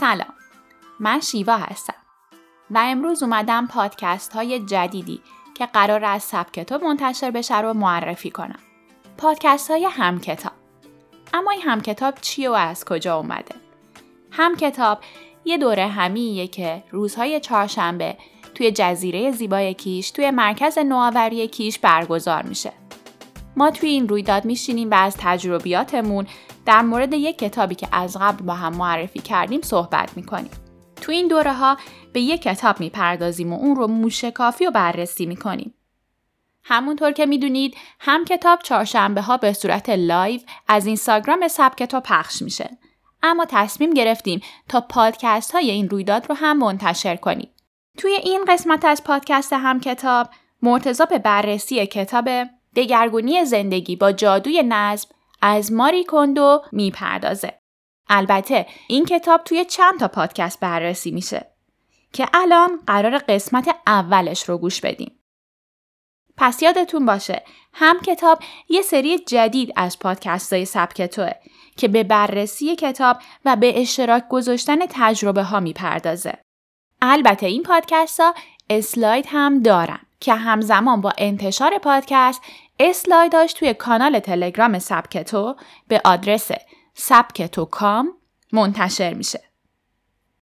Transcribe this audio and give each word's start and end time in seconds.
سلام. 0.00 0.34
من 1.00 1.20
شیوا 1.20 1.56
هستم 1.56 1.94
و 2.70 2.78
امروز 2.84 3.22
اومدم 3.22 3.66
پادکست 3.66 4.32
های 4.32 4.60
جدیدی 4.60 5.20
که 5.54 5.66
قرار 5.66 6.04
از 6.04 6.22
سبک 6.22 6.52
کتاب 6.52 6.84
منتشر 6.84 7.30
بشه 7.30 7.60
رو 7.60 7.72
معرفی 7.72 8.30
کنم. 8.30 8.58
پادکست 9.18 9.70
های 9.70 9.84
همکتاب. 9.84 10.52
اما 11.34 11.50
این 11.50 11.62
همکتاب 11.62 12.14
چیه 12.20 12.50
و 12.50 12.52
از 12.52 12.84
کجا 12.84 13.16
اومده؟ 13.16 13.54
همکتاب 14.30 14.98
یه 15.44 15.58
دوره 15.58 15.86
همیه 15.86 16.46
که 16.46 16.82
روزهای 16.90 17.40
چهارشنبه 17.40 18.16
توی 18.54 18.70
جزیره 18.70 19.30
زیبای 19.30 19.74
کیش 19.74 20.10
توی 20.10 20.30
مرکز 20.30 20.78
نوآوری 20.78 21.48
کیش 21.48 21.78
برگزار 21.78 22.42
میشه. 22.42 22.72
ما 23.56 23.70
توی 23.70 23.88
این 23.88 24.08
رویداد 24.08 24.44
میشینیم 24.44 24.90
و 24.90 24.94
از 24.94 25.16
تجربیاتمون 25.18 26.26
در 26.66 26.82
مورد 26.82 27.12
یک 27.12 27.38
کتابی 27.38 27.74
که 27.74 27.88
از 27.92 28.16
قبل 28.20 28.44
با 28.44 28.54
هم 28.54 28.76
معرفی 28.76 29.18
کردیم 29.18 29.60
صحبت 29.62 30.16
می‌کنیم. 30.16 30.50
تو 31.00 31.12
این 31.12 31.28
دوره 31.28 31.52
ها 31.52 31.76
به 32.12 32.20
یک 32.20 32.42
کتاب 32.42 32.80
می‌پردازیم 32.80 33.52
و 33.52 33.56
اون 33.56 33.76
رو 33.76 33.86
موشکافی 33.86 34.66
و 34.66 34.70
بررسی 34.70 35.26
می‌کنیم. 35.26 35.74
همونطور 36.64 37.12
که 37.12 37.26
می‌دونید 37.26 37.76
هم 38.00 38.24
کتاب 38.24 38.58
چهارشنبه 38.62 39.20
ها 39.20 39.36
به 39.36 39.52
صورت 39.52 39.88
live 39.88 40.40
از 40.68 40.86
اینستاگرام 40.86 41.48
سب 41.48 41.76
کتاب 41.76 42.02
پخش 42.02 42.42
میشه. 42.42 42.70
اما 43.22 43.46
تصمیم 43.48 43.90
گرفتیم 43.90 44.40
تا 44.68 44.80
پادکست 44.80 45.52
های 45.52 45.70
این 45.70 45.88
رویداد 45.88 46.26
رو 46.28 46.34
هم 46.34 46.58
منتشر 46.58 47.16
کنیم. 47.16 47.50
توی 47.98 48.12
این 48.12 48.44
قسمت 48.48 48.84
از 48.84 49.04
پادکست 49.04 49.52
هم 49.52 49.80
کتاب 49.80 50.28
مرتضی 50.62 51.04
به 51.04 51.18
بررسی 51.18 51.86
کتاب 51.86 52.28
دگرگونی 52.76 53.44
زندگی 53.44 53.96
با 53.96 54.12
جادوی 54.12 54.62
نظم 54.62 55.08
از 55.42 55.72
ماری 55.72 56.04
کندو 56.04 56.62
می‌پردازه. 56.72 57.58
البته 58.08 58.66
این 58.88 59.04
کتاب 59.04 59.44
توی 59.44 59.64
چند 59.64 60.00
تا 60.00 60.08
پادکست 60.08 60.60
بررسی 60.60 61.10
میشه 61.10 61.46
که 62.12 62.28
الان 62.34 62.80
قرار 62.86 63.18
قسمت 63.18 63.76
اولش 63.86 64.48
رو 64.48 64.58
گوش 64.58 64.80
بدیم. 64.80 65.20
پس 66.36 66.62
یادتون 66.62 67.06
باشه 67.06 67.42
هم 67.72 68.00
کتاب 68.00 68.38
یه 68.68 68.82
سری 68.82 69.18
جدید 69.18 69.72
از 69.76 69.98
پادکست 69.98 70.52
های 70.52 70.64
سبک 70.64 71.02
توه 71.02 71.30
که 71.76 71.88
به 71.88 72.02
بررسی 72.02 72.76
کتاب 72.76 73.18
و 73.44 73.56
به 73.56 73.80
اشتراک 73.80 74.28
گذاشتن 74.28 74.78
تجربه 74.90 75.42
ها 75.42 75.60
می‌پردازه. 75.60 76.38
البته 77.02 77.46
این 77.46 77.62
پادکست 77.62 78.20
ها 78.20 78.34
اسلاید 78.70 79.26
هم 79.28 79.62
دارن 79.62 80.00
که 80.20 80.34
همزمان 80.34 81.00
با 81.00 81.12
انتشار 81.18 81.78
پادکست 81.78 82.42
اسلایداش 82.80 83.52
توی 83.52 83.74
کانال 83.74 84.18
تلگرام 84.18 84.78
سبکتو 84.78 85.56
به 85.88 86.00
آدرس 86.04 86.50
سبکتو 86.94 87.64
کام 87.64 88.12
منتشر 88.52 89.14
میشه. 89.14 89.40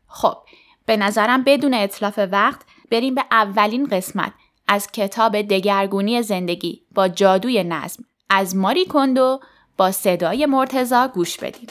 خب 0.08 0.38
به 0.86 0.98
نظرم 0.98 1.44
بدون 1.44 1.74
اطلاف 1.74 2.20
وقت 2.32 2.62
بریم 2.92 3.16
به 3.16 3.26
اولین 3.32 3.86
قسمت 3.86 4.34
از 4.68 4.92
کتاب 4.92 5.42
دگرگونی 5.42 6.22
زندگی 6.22 6.82
با 6.96 7.08
جادوی 7.08 7.64
نظم 7.64 8.04
از 8.30 8.56
ماری 8.56 8.86
کندو 8.86 9.40
با 9.78 9.92
صدای 9.92 10.46
مرتزا 10.46 11.08
گوش 11.08 11.38
بدیم. 11.38 11.68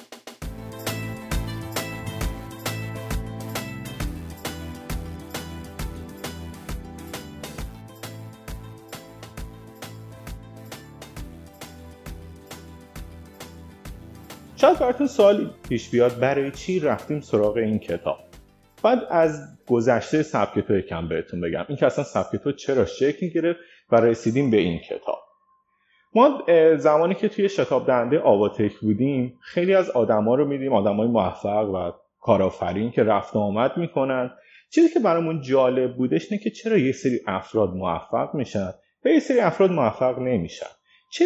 شاید 14.65 14.79
براتون 14.79 15.07
سوالی 15.07 15.51
پیش 15.69 15.91
بیاد 15.91 16.19
برای 16.19 16.51
چی 16.51 16.81
رفتیم 16.81 17.21
سراغ 17.21 17.57
این 17.57 17.79
کتاب؟ 17.79 18.19
بعد 18.83 18.99
از 19.11 19.59
گذشته 19.67 20.23
سبک 20.23 20.59
تو 20.59 20.79
یکم 20.79 21.09
بهتون 21.09 21.41
بگم. 21.41 21.65
این 21.69 21.79
که 21.79 21.87
اصلا 21.87 22.05
سبک 22.05 22.37
تو 22.37 22.53
چرا 22.53 22.85
شکل 22.85 23.29
گرفت 23.29 23.61
و 23.93 23.97
رسیدیم 23.97 24.51
به 24.51 24.57
این 24.57 24.79
کتاب. 24.79 25.19
ما 26.15 26.43
زمانی 26.77 27.15
که 27.15 27.29
توی 27.29 27.49
شتاب 27.49 27.87
دهنده 27.87 28.21
آواتک 28.21 28.77
بودیم 28.77 29.39
خیلی 29.43 29.75
از 29.75 29.91
آدما 29.91 30.35
رو 30.35 30.49
میدیم 30.49 30.73
آدمای 30.73 31.09
موفق 31.09 31.71
و 31.75 31.93
کارآفرین 32.21 32.91
که 32.91 33.03
رفت 33.03 33.37
و 33.37 33.39
آمد 33.39 33.77
می‌کنن. 33.77 34.31
چیزی 34.71 34.95
که 34.95 35.01
برامون 35.01 35.41
جالب 35.41 35.97
بودش 35.97 36.33
اینه 36.33 36.45
که 36.45 36.51
چرا 36.51 36.79
یه 36.79 36.93
سری 36.93 37.21
افراد 37.27 37.71
موفق 37.71 38.35
میشن 38.35 38.71
و 39.05 39.09
یه 39.09 39.21
سری 39.21 39.41
افراد 39.41 39.71
موفق 39.71 40.19
نمیشن؟ 40.19 40.67
چه 41.13 41.25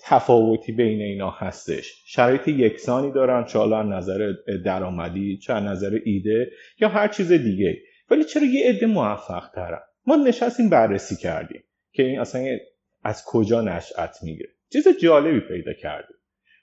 تفاوتی 0.00 0.72
بین 0.72 1.02
اینا 1.02 1.30
هستش. 1.30 2.02
شرایط 2.06 2.48
یکسانی 2.48 3.12
دارن 3.12 3.44
چه 3.44 3.58
حالا 3.58 3.82
نظر 3.82 4.32
درآمدی 4.64 5.38
چه 5.38 5.54
نظر 5.54 5.98
ایده 6.04 6.50
یا 6.80 6.88
هر 6.88 7.08
چیز 7.08 7.32
دیگه. 7.32 7.78
ولی 8.10 8.24
چرا 8.24 8.44
یه 8.44 8.68
عده 8.68 8.86
موفق 8.86 9.48
ترن 9.54 9.80
ما 10.06 10.16
نشستیم 10.16 10.68
بررسی 10.68 11.16
کردیم 11.16 11.64
که 11.92 12.02
این 12.02 12.20
اصلا 12.20 12.58
از 13.04 13.24
کجا 13.26 13.60
نشأت 13.60 14.16
می‌گیره. 14.22 14.50
چیز 14.72 14.88
جالبی 15.02 15.40
پیدا 15.40 15.72
کردیم. 15.72 16.16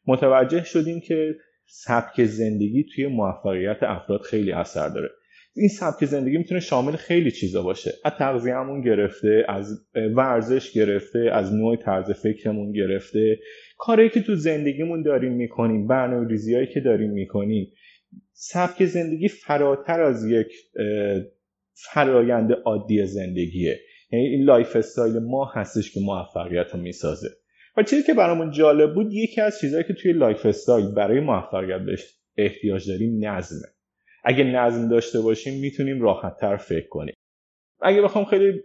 متوجه 0.07 0.63
شدیم 0.63 0.99
که 0.99 1.35
سبک 1.65 2.23
زندگی 2.23 2.85
توی 2.95 3.07
موفقیت 3.07 3.77
افراد 3.81 4.21
خیلی 4.21 4.51
اثر 4.51 4.89
داره. 4.89 5.09
این 5.57 5.67
سبک 5.67 6.05
زندگی 6.05 6.37
می‌تونه 6.37 6.59
شامل 6.59 6.95
خیلی 6.95 7.31
چیزا 7.31 7.63
باشه. 7.63 7.91
از 8.05 8.11
تغذیهمون 8.19 8.81
گرفته 8.81 9.45
از 9.47 9.87
ورزش 10.15 10.71
گرفته 10.71 11.29
از 11.31 11.53
نوع 11.53 11.75
طرز 11.75 12.11
فکرمون 12.11 12.71
گرفته. 12.71 13.39
کاری 13.77 14.09
که 14.09 14.21
تو 14.21 14.35
زندگیمون 14.35 15.03
داریم 15.03 15.31
می‌کنیم 15.31 15.87
برنامه 15.87 16.27
ریزیهایی 16.27 16.67
که 16.67 16.79
داریم 16.79 17.11
می‌کنیم. 17.11 17.71
سبک 18.33 18.85
زندگی 18.85 19.27
فراتر 19.27 20.01
از 20.01 20.25
یک 20.25 20.47
فرایند 21.73 22.51
عادی 22.65 23.05
زندگیه. 23.05 23.79
یعنی 24.11 24.25
این 24.25 24.43
lifestyle 24.43 25.19
ما 25.19 25.45
هستش 25.45 25.91
که 25.91 25.99
موفقیت 25.99 26.67
رو 26.73 26.79
می‌سازه. 26.79 27.27
و 27.77 27.83
چیزی 27.83 28.03
که 28.03 28.13
برامون 28.13 28.51
جالب 28.51 28.93
بود 28.93 29.13
یکی 29.13 29.41
از 29.41 29.59
چیزهایی 29.59 29.83
که 29.87 29.93
توی 29.93 30.13
lifestyle 30.13 30.91
برای 30.95 31.19
موفقیت 31.19 31.81
بهش 31.81 32.01
احتیاج 32.37 32.87
داریم 32.87 33.25
نظمه. 33.25 33.74
اگه 34.25 34.43
نظم 34.43 34.89
داشته 34.89 35.21
باشیم 35.21 35.59
می‌تونیم 35.59 36.01
راحت 36.01 36.37
تر 36.37 36.57
فکر 36.57 36.87
کنیم. 36.87 37.13
اگه 37.81 38.01
بخوام 38.01 38.25
خیلی 38.25 38.61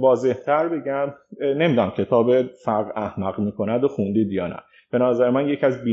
واضح 0.00 0.32
تر 0.32 0.68
بگم 0.68 1.14
نمی‌دونم 1.40 1.90
کتاب 1.90 2.42
فرق 2.42 2.92
احمق 2.96 3.38
می‌کند 3.38 3.84
و 3.84 3.88
خوندید 3.88 4.32
یا 4.32 4.46
نه. 4.46 4.60
به 4.90 4.98
نظر 4.98 5.30
من 5.30 5.48
یک 5.48 5.64
از 5.64 5.84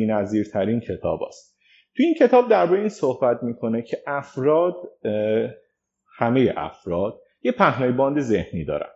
ترین 0.53 0.79
کتاب 0.79 1.23
است 1.23 1.57
تو 1.97 2.03
این 2.03 2.13
کتاب 2.13 2.49
درباره 2.49 2.79
این 2.79 2.89
صحبت 2.89 3.43
می‌کنه 3.43 3.81
که 3.81 3.97
افراد 4.07 4.75
همه 6.17 6.53
افراد 6.57 7.21
یه 7.41 7.51
پهنای 7.51 7.91
باند 7.91 8.19
ذهنی 8.19 8.65
دارن. 8.65 8.89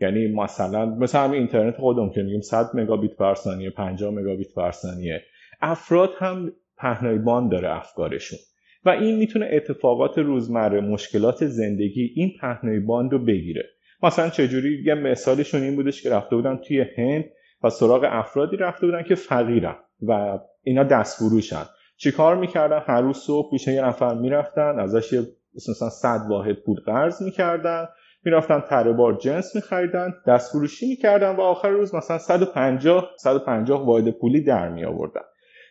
یعنی 0.00 0.26
مثلا 0.26 0.86
مثلا 0.86 1.20
همین 1.20 1.38
اینترنت 1.38 1.76
خودم 1.76 2.10
که 2.10 2.22
میگیم 2.22 2.40
100 2.40 2.70
مگابیت 2.74 3.16
پر 3.16 3.34
ثانیه 3.34 3.70
50 3.70 4.10
مگابیت 4.10 4.54
پر 4.54 4.70
ثانیه. 4.70 5.22
افراد 5.60 6.10
هم 6.18 6.52
پهنای 6.76 7.18
باند 7.18 7.50
داره 7.50 7.76
افکارشون. 7.76 8.38
و 8.84 8.90
این 8.90 9.16
می‌تونه 9.16 9.48
اتفاقات 9.52 10.18
روزمره 10.18 10.80
مشکلات 10.80 11.46
زندگی 11.46 12.12
این 12.16 12.32
پهنای 12.40 12.80
باند 12.80 13.12
رو 13.12 13.18
بگیره. 13.18 13.64
مثلا 14.02 14.28
چجوری 14.28 14.82
یه 14.86 14.94
مثالشون 14.94 15.62
این 15.62 15.76
بودش 15.76 16.02
که 16.02 16.10
رفته 16.10 16.36
بودن 16.36 16.56
توی 16.56 16.84
هند 16.96 17.24
و 17.62 17.70
سراغ 17.70 18.06
افرادی 18.10 18.56
رفته 18.56 18.86
بودن 18.86 19.02
که 19.02 19.14
فقیرن 19.14 19.76
و 20.08 20.38
اینا 20.62 20.84
دست 20.84 21.18
فروشن. 21.18 21.64
چیکار 21.96 22.36
می‌کردن؟ 22.36 22.82
هر 22.86 23.00
روز 23.00 23.16
صبح 23.16 23.50
پیش 23.50 23.68
یه 23.68 23.84
نفر 23.84 24.14
می‌رفتن 24.14 24.78
ازش 24.78 25.24
مثلا 25.54 25.88
100 25.88 26.20
واحد 26.28 26.56
پول 26.56 26.80
قرض 26.86 27.22
می‌کردن 27.22 27.88
می‌رفتن 28.24 28.60
تره 28.60 28.92
بار 28.92 29.18
جنس 29.18 29.54
میخریدن 29.54 30.14
دست 30.26 30.52
فروشی 30.52 30.88
می‌کردن 30.88 31.36
و 31.36 31.40
آخر 31.40 31.68
روز 31.68 31.94
مثلا 31.94 32.18
150 32.18 33.10
150 33.18 33.86
واحد 33.86 34.10
پولی 34.10 34.44
در 34.44 34.68
می 34.68 34.84
آوردن 34.84 35.20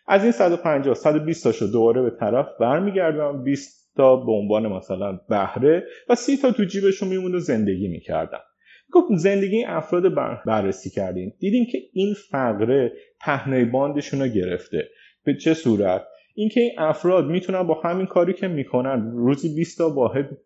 از 0.06 0.22
این 0.22 0.32
150 0.32 0.94
120 0.94 1.44
تاشو 1.44 1.66
دوباره 1.66 2.02
به 2.02 2.10
طرف 2.10 2.46
برمیگردن 2.60 3.44
20 3.44 3.82
تا 3.96 4.16
به 4.16 4.32
عنوان 4.32 4.66
مثلا 4.66 5.20
بهره 5.28 5.84
و 6.08 6.14
30 6.14 6.36
تا 6.36 6.52
تو 6.52 6.64
جیبشون 6.64 7.08
میمونه 7.08 7.38
زندگی 7.38 7.88
می‌کردن 7.88 8.38
گفت 8.92 9.14
زندگی 9.14 9.64
افراد 9.64 10.14
بررسی 10.46 10.90
کردیم. 10.90 11.34
دیدیم 11.38 11.66
که 11.72 11.78
این 11.92 12.14
فقره 12.30 12.92
پهنه 13.20 13.64
باندشون 13.64 14.20
رو 14.20 14.28
گرفته. 14.28 14.88
به 15.24 15.34
چه 15.34 15.54
صورت؟ 15.54 16.02
اینکه 16.34 16.60
این 16.60 16.72
افراد 16.78 17.26
می‌تونن 17.26 17.62
با 17.62 17.80
همین 17.84 18.06
کاری 18.06 18.32
که 18.32 18.48
می‌کنن 18.48 19.12
روزی 19.14 19.54
20 19.56 19.78
تا 19.78 19.90
واحد 19.90 20.38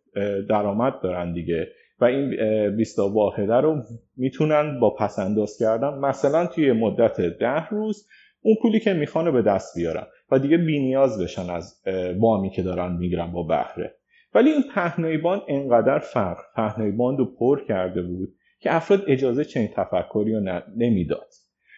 درآمد 0.48 1.00
دارن 1.02 1.32
دیگه 1.32 1.68
و 2.00 2.04
این 2.04 2.36
20 2.76 2.96
تا 2.96 3.08
واحده 3.08 3.54
رو 3.54 3.82
می‌تونن 4.16 4.80
با 4.80 4.90
پسنداز 4.90 5.56
کردن. 5.60 5.88
مثلا 5.98 6.46
توی 6.46 6.72
مدت 6.72 7.20
ده 7.20 7.68
روز 7.68 8.08
اون 8.46 8.56
پولی 8.62 8.80
که 8.80 8.92
می‌خوانه 8.92 9.30
به 9.30 9.42
دست 9.42 9.78
بیارن 9.78 10.06
و 10.30 10.38
دیگه 10.38 10.56
بینیاز 10.56 11.22
بشن 11.22 11.50
از 11.50 11.82
وامی 12.18 12.50
که 12.50 12.62
دارن 12.62 12.96
می‌گیرن 12.96 13.32
با 13.32 13.42
بهره. 13.42 13.94
ولی 14.34 14.50
این 14.50 14.62
پهنای 14.74 15.18
باند 15.18 15.42
انقدر 15.48 15.98
فرق 15.98 16.38
پهنای 16.56 16.90
باند 16.90 17.18
رو 17.18 17.24
پر 17.24 17.64
کرده 17.64 18.02
بود 18.02 18.28
که 18.60 18.74
افراد 18.74 19.02
اجازه 19.06 19.44
چنین 19.44 19.68
تفکری 19.68 20.34
رو 20.34 20.60
نمی‌داد. 20.76 21.28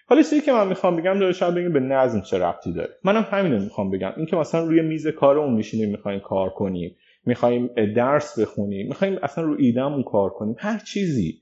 حالا 0.07 0.23
چیزی 0.23 0.41
که 0.41 0.53
من 0.53 0.69
می‌خوام 0.69 0.97
بگم 0.97 1.19
داره 1.19 1.33
شاید 1.33 1.55
بگیم 1.55 1.73
به 1.73 1.81
نظم 1.81 2.21
چه 2.21 2.39
ربطی 2.39 2.73
داره. 2.73 2.91
منم 3.05 3.27
همینو 3.31 3.59
می‌خوام 3.61 3.91
بگم. 3.91 4.13
اینکه 4.17 4.37
مثلا 4.37 4.65
روی 4.65 4.83
میز 4.83 5.07
کارمون 5.07 5.55
میشینیم 5.55 5.91
می‌خوایم 5.91 6.21
کار 6.21 6.51
کنیم 6.51 6.97
می‌خوایم 7.27 7.67
درس 7.97 8.39
بخونیم 8.39 8.89
می‌خوایم 8.89 9.19
اصلا 9.23 9.45
رو 9.45 9.57
ایدهمون 9.59 10.03
کار 10.03 10.31
کنیم 10.31 10.57
هر 10.59 10.79
چیزی. 10.79 11.35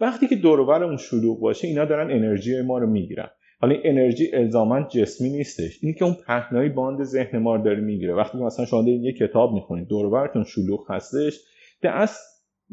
وقتی 0.00 0.28
که 0.28 0.36
دور 0.36 0.84
اون 0.84 0.96
شلوغ 0.96 1.40
باشه 1.40 1.68
اینا 1.68 1.84
دارن 1.84 2.10
انرژی 2.10 2.62
ما 2.62 2.78
رو 2.78 2.86
می‌گیرن. 2.86 3.30
حالا 3.62 3.74
این 3.74 3.82
انرژی 3.84 4.34
الزاما 4.34 4.82
جسمی 4.82 5.30
نیستش. 5.30 5.78
اینی 5.82 5.94
که 5.94 6.04
اون 6.04 6.16
پهنای 6.26 6.68
باند 6.68 7.04
ذهن 7.04 7.38
ما 7.38 7.56
رو 7.56 7.62
داره 7.62 7.80
می‌گیره. 7.80 8.14
وقتی 8.14 8.38
مثلا 8.38 8.66
شما 8.66 8.88
یه 8.88 9.12
کتاب 9.12 9.52
می‌خونید 9.54 9.88
دور 9.88 10.44
شلوغ 10.44 10.90
هستش 10.90 11.40
از 11.82 12.18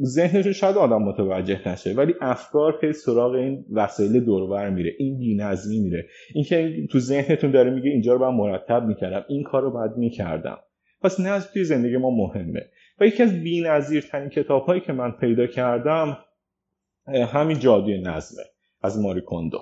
ذهنشون 0.03 0.51
شاید 0.51 0.77
آدم 0.77 1.01
متوجه 1.01 1.69
نشه 1.69 1.94
ولی 1.94 2.13
افکار 2.21 2.77
خیلی 2.81 2.94
سراغ 2.94 3.33
این 3.33 3.65
وسایل 3.71 4.19
دورور 4.19 4.69
میره 4.69 4.91
این 4.97 5.19
بی‌نظمی 5.19 5.80
میره. 5.80 6.07
اینکه 6.36 6.88
تو 6.92 7.00
ذهنتون 7.00 7.51
داره 7.51 7.71
میگه 7.71 7.89
اینجا 7.89 8.13
رو 8.13 8.19
باید 8.19 8.33
مرتب 8.33 8.85
می‌کردم 8.85 9.25
این 9.30 9.44
کار 9.44 9.62
رو 9.62 9.71
باید 9.71 9.92
می‌کردم. 9.97 10.57
پس 11.01 11.19
نظم 11.19 11.50
توی 11.53 11.63
زندگی 11.63 11.97
ما 11.97 12.09
مهمه. 12.09 12.62
و 13.00 13.06
یکی 13.06 13.24
از 13.24 13.44
بی‌نظیرترین 13.44 14.30
کتاب 14.30 14.63
هایی 14.63 14.81
که 14.81 14.94
من 14.94 15.12
پیدا 15.12 15.47
کردم 15.47 16.18
همین 17.07 17.59
جادوی 17.59 18.01
نظمه 18.01 18.44
از 18.81 19.01
ماری 19.01 19.21
کوندو 19.21 19.59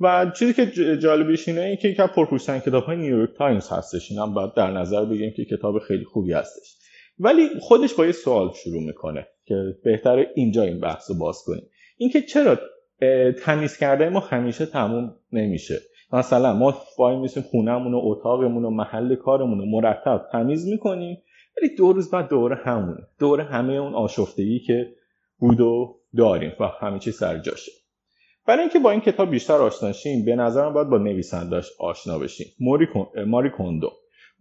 و 0.00 0.32
چیزی 0.38 0.54
که 0.54 0.66
جالبیش 0.96 1.48
اینه 1.48 1.60
این 1.60 1.76
که 1.76 1.88
یکی 1.88 2.02
پرفروشترین 2.02 2.60
کتاب 2.60 2.84
های 2.84 2.96
نیویورک 2.96 3.30
تایمز 3.38 3.68
هستش. 3.68 4.10
اینم 4.10 4.34
باید 4.34 4.54
در 4.54 4.70
نظر 4.70 5.04
بگیریم 5.04 5.32
که 5.36 5.44
کتاب 5.44 5.78
خیلی 5.78 6.04
خوبی 6.04 6.32
هستش. 6.32 6.76
ولی 7.18 7.48
خودش 7.60 7.94
با 7.94 8.06
یه 8.06 8.12
سوال 8.12 8.52
شروع 8.52 8.82
می‌کنه 8.82 9.26
که 9.44 9.54
بهتره 9.84 10.30
اینجا 10.34 10.62
این 10.62 10.80
بحث 10.80 11.10
رو 11.10 11.18
باز 11.18 11.42
کنیم. 11.46 11.68
اینکه 11.96 12.22
چرا 12.22 12.58
تمیز 13.44 13.76
کردن 13.76 14.08
ما 14.08 14.20
همیشه 14.20 14.66
تموم 14.66 15.16
نمیشه. 15.32 15.80
مثلا 16.12 16.52
ما 16.52 16.74
وای 16.98 17.16
میسیم 17.16 17.42
خونه‌مون 17.42 17.94
و 17.94 18.00
اتاقمون 18.02 18.64
و 18.64 18.70
محل 18.70 19.14
کارمون 19.14 19.58
رو 19.58 19.66
مرتب 19.66 20.26
تمیز 20.32 20.68
می‌کنیم 20.68 21.22
ولی 21.56 21.74
دو 21.76 21.92
روز 21.92 22.10
بعد 22.10 22.28
دوره 22.28 22.56
همونه. 22.56 23.00
دوره 23.18 23.44
همه 23.44 23.72
اون 23.72 23.94
آشفتگی 23.94 24.58
که 24.58 24.94
بود 25.38 25.60
و 25.60 26.00
داریم 26.16 26.52
و 26.60 26.64
همه 26.80 26.98
چی 26.98 27.12
سر 27.12 27.38
جاشه. 27.38 27.72
برای 28.46 28.60
اینکه 28.60 28.78
با 28.78 28.90
این 28.90 29.00
کتاب 29.00 29.30
بیشتر 29.30 29.54
آشنا 29.54 29.92
شیم 29.92 30.24
به 30.24 30.36
نظرم 30.36 30.72
باید 30.72 30.88
با 30.88 30.98
نویسنداش 30.98 31.70
آشنا 31.78 32.18
بشیم. 32.18 32.46
ماری 33.26 33.50
کوندو 33.50 33.92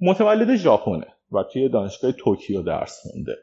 متولد 0.02 0.56
ژاپنه 0.56 1.08
و 1.32 1.44
توی 1.54 1.70
دانشگاه 1.70 2.12
توکیو 2.12 2.62
درس 2.62 3.00
خونده. 3.02 3.36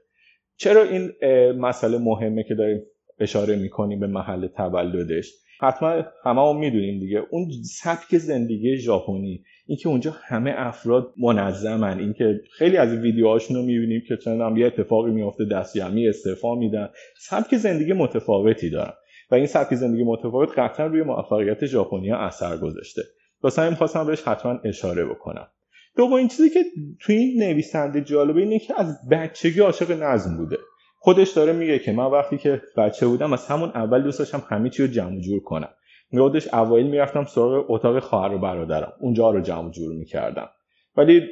چرا 0.56 0.82
این 0.82 1.12
مسئله 1.52 1.98
مهمه 1.98 2.44
که 2.48 2.54
داریم 2.54 2.82
اشاره 3.18 3.56
می‌کنیم 3.56 4.00
به 4.00 4.06
محل 4.06 4.46
تولدش؟ 4.46 5.32
حتما 5.60 6.02
همه 6.24 6.48
هم 6.48 6.56
می‌دونیم 6.56 7.00
دیگه. 7.00 7.22
اون 7.30 7.50
سبک 7.64 8.18
زندگی 8.18 8.76
ژاپنی 8.76 9.44
اینکه 9.66 9.88
اونجا 9.88 10.14
همه 10.24 10.54
افراد 10.56 11.14
منظمن 11.22 11.98
اینکه 11.98 12.40
خیلی 12.52 12.76
از 12.76 12.94
ویدیوهاشون 12.94 13.56
رو 13.56 13.62
می‌بینیم 13.62 14.02
که 14.08 14.16
چند 14.16 14.58
یه 14.58 14.66
اتفاقی 14.66 15.10
میفته 15.10 15.44
دستیمی 15.44 16.08
استعفا 16.08 16.54
میدن. 16.54 16.88
سبک 17.18 17.56
زندگی 17.56 17.92
متفاوتی 17.92 18.70
دارن. 18.70 18.92
و 19.30 19.34
این 19.34 19.46
سبک 19.46 19.74
زندگی 19.74 20.04
متفاوت 20.04 20.58
قطعا 20.58 20.86
روی 20.86 21.02
موفقیت 21.02 21.66
ژاپنیا 21.66 22.16
اثر 22.16 22.56
گذاشته. 22.56 23.02
واسه 23.42 23.62
همین 23.62 23.74
خواستم 23.74 24.06
بهش 24.06 24.22
حتما 24.22 24.58
اشاره 24.64 25.04
بکنم. 25.04 25.48
دومین 25.96 26.28
چیزی 26.28 26.50
که 26.50 26.64
توی 27.00 27.16
این 27.16 27.42
نویسنده 27.42 28.00
جالبه 28.00 28.40
اینه 28.40 28.58
که 28.58 28.74
از 28.76 29.08
بچگی 29.10 29.60
عاشق 29.60 30.02
نظم 30.02 30.36
بوده. 30.36 30.56
خودش 30.98 31.30
داره 31.30 31.52
میگه 31.52 31.78
که 31.78 31.92
من 31.92 32.04
وقتی 32.04 32.38
که 32.38 32.62
بچه 32.76 33.06
بودم 33.06 33.32
از 33.32 33.46
همون 33.46 33.68
اول 33.68 34.02
دوست 34.02 34.18
داشتم 34.18 34.42
همه 34.48 34.70
چی 34.70 34.82
رو 34.82 34.88
جمع 34.88 35.20
جور 35.20 35.42
کنم. 35.42 35.68
یادش 36.12 36.54
اوایل 36.54 36.86
می‌رفتم 36.86 37.24
سراغ 37.24 37.70
اتاق 37.70 37.98
خواهر 37.98 38.34
و 38.34 38.38
برادرم. 38.38 38.92
اونجا 39.00 39.30
رو 39.30 39.40
جمع 39.40 39.70
جور 39.70 39.94
می‌کردم. 39.94 40.48
ولی 40.96 41.22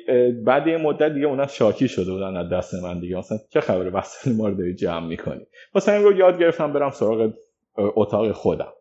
بعد 0.44 0.66
یه 0.66 0.76
مدت 0.76 1.14
دیگه 1.14 1.26
اونا 1.26 1.46
شاکی 1.46 1.88
شده 1.88 2.12
بودن 2.12 2.36
از 2.36 2.48
دست 2.52 2.74
من 2.74 3.00
دیگه. 3.00 3.16
مثلا 3.16 3.38
چه 3.50 3.60
خبره؟ 3.60 3.90
وسایل 3.98 4.36
ما 4.36 4.48
رو 4.48 4.54
داری 4.54 4.74
جمع 4.74 5.06
می‌کنی. 5.06 5.46
مثلا 5.74 5.94
این 5.94 6.04
رو 6.04 6.16
یاد 6.16 6.38
گرفتم 6.38 6.72
برم 6.72 6.90
سراغ 6.90 7.32
اتاق 7.78 8.32
خودم. 8.32 8.72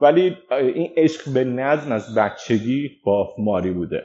ولی 0.00 0.36
این 0.50 0.90
عشق 0.96 1.32
به 1.34 1.44
نظم 1.44 1.92
از 1.92 2.14
بچگی 2.14 2.90
با 3.04 3.34
ماری 3.38 3.70
بوده. 3.70 4.04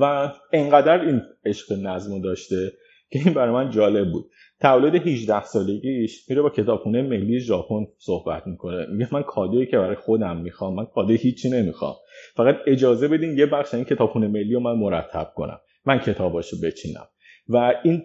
و 0.00 0.32
انقدر 0.52 1.00
این 1.00 1.22
عشق 1.44 1.72
نظم 1.72 2.20
داشته 2.20 2.72
که 3.10 3.18
این 3.18 3.34
برای 3.34 3.54
من 3.54 3.70
جالب 3.70 4.12
بود. 4.12 4.30
تولد 4.60 4.94
18 4.94 5.44
سالگیش 5.44 6.30
میره 6.30 6.42
با 6.42 6.50
کتابخونه 6.50 7.02
ملی 7.02 7.40
ژاپن 7.40 7.86
صحبت 7.98 8.46
می‌کنه. 8.46 8.86
میگه 8.86 9.08
من 9.12 9.22
کادویی 9.22 9.66
که 9.66 9.78
برای 9.78 9.96
خودم 9.96 10.36
می‌خوام 10.36 10.74
من 10.74 10.86
کادوی 10.86 11.16
هیچی 11.16 11.50
نمی‌خوام. 11.50 11.94
فقط 12.36 12.56
اجازه 12.66 13.08
بدین 13.08 13.38
یه 13.38 13.46
بخش 13.46 13.74
این 13.74 13.84
کتابخونه 13.84 14.28
ملی 14.28 14.54
رو 14.54 14.60
من 14.60 14.72
مرتب 14.72 15.32
کنم. 15.34 15.60
من 15.84 15.98
کتاباشو 15.98 16.56
بچینم. 16.62 17.08
و 17.48 17.74
این 17.82 18.02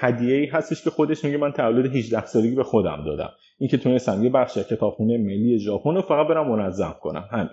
هدیه 0.00 0.36
ای 0.36 0.46
هستش 0.46 0.84
که 0.84 0.90
خودش 0.90 1.24
میگه 1.24 1.36
من 1.36 1.52
تولد 1.52 1.96
18 1.96 2.26
سالگی 2.26 2.54
به 2.54 2.62
خودم 2.62 3.02
دادم. 3.06 3.30
این 3.58 3.70
که 3.70 3.76
تونستم 3.76 4.24
یه 4.24 4.30
بخش 4.30 4.58
کتابخونه 4.58 5.18
ملی 5.18 5.58
ژاپن 5.58 5.94
رو 5.94 6.02
فقط 6.02 6.26
برم 6.26 6.48
منظم 6.48 6.96
کنم. 7.00 7.28
همین. 7.30 7.50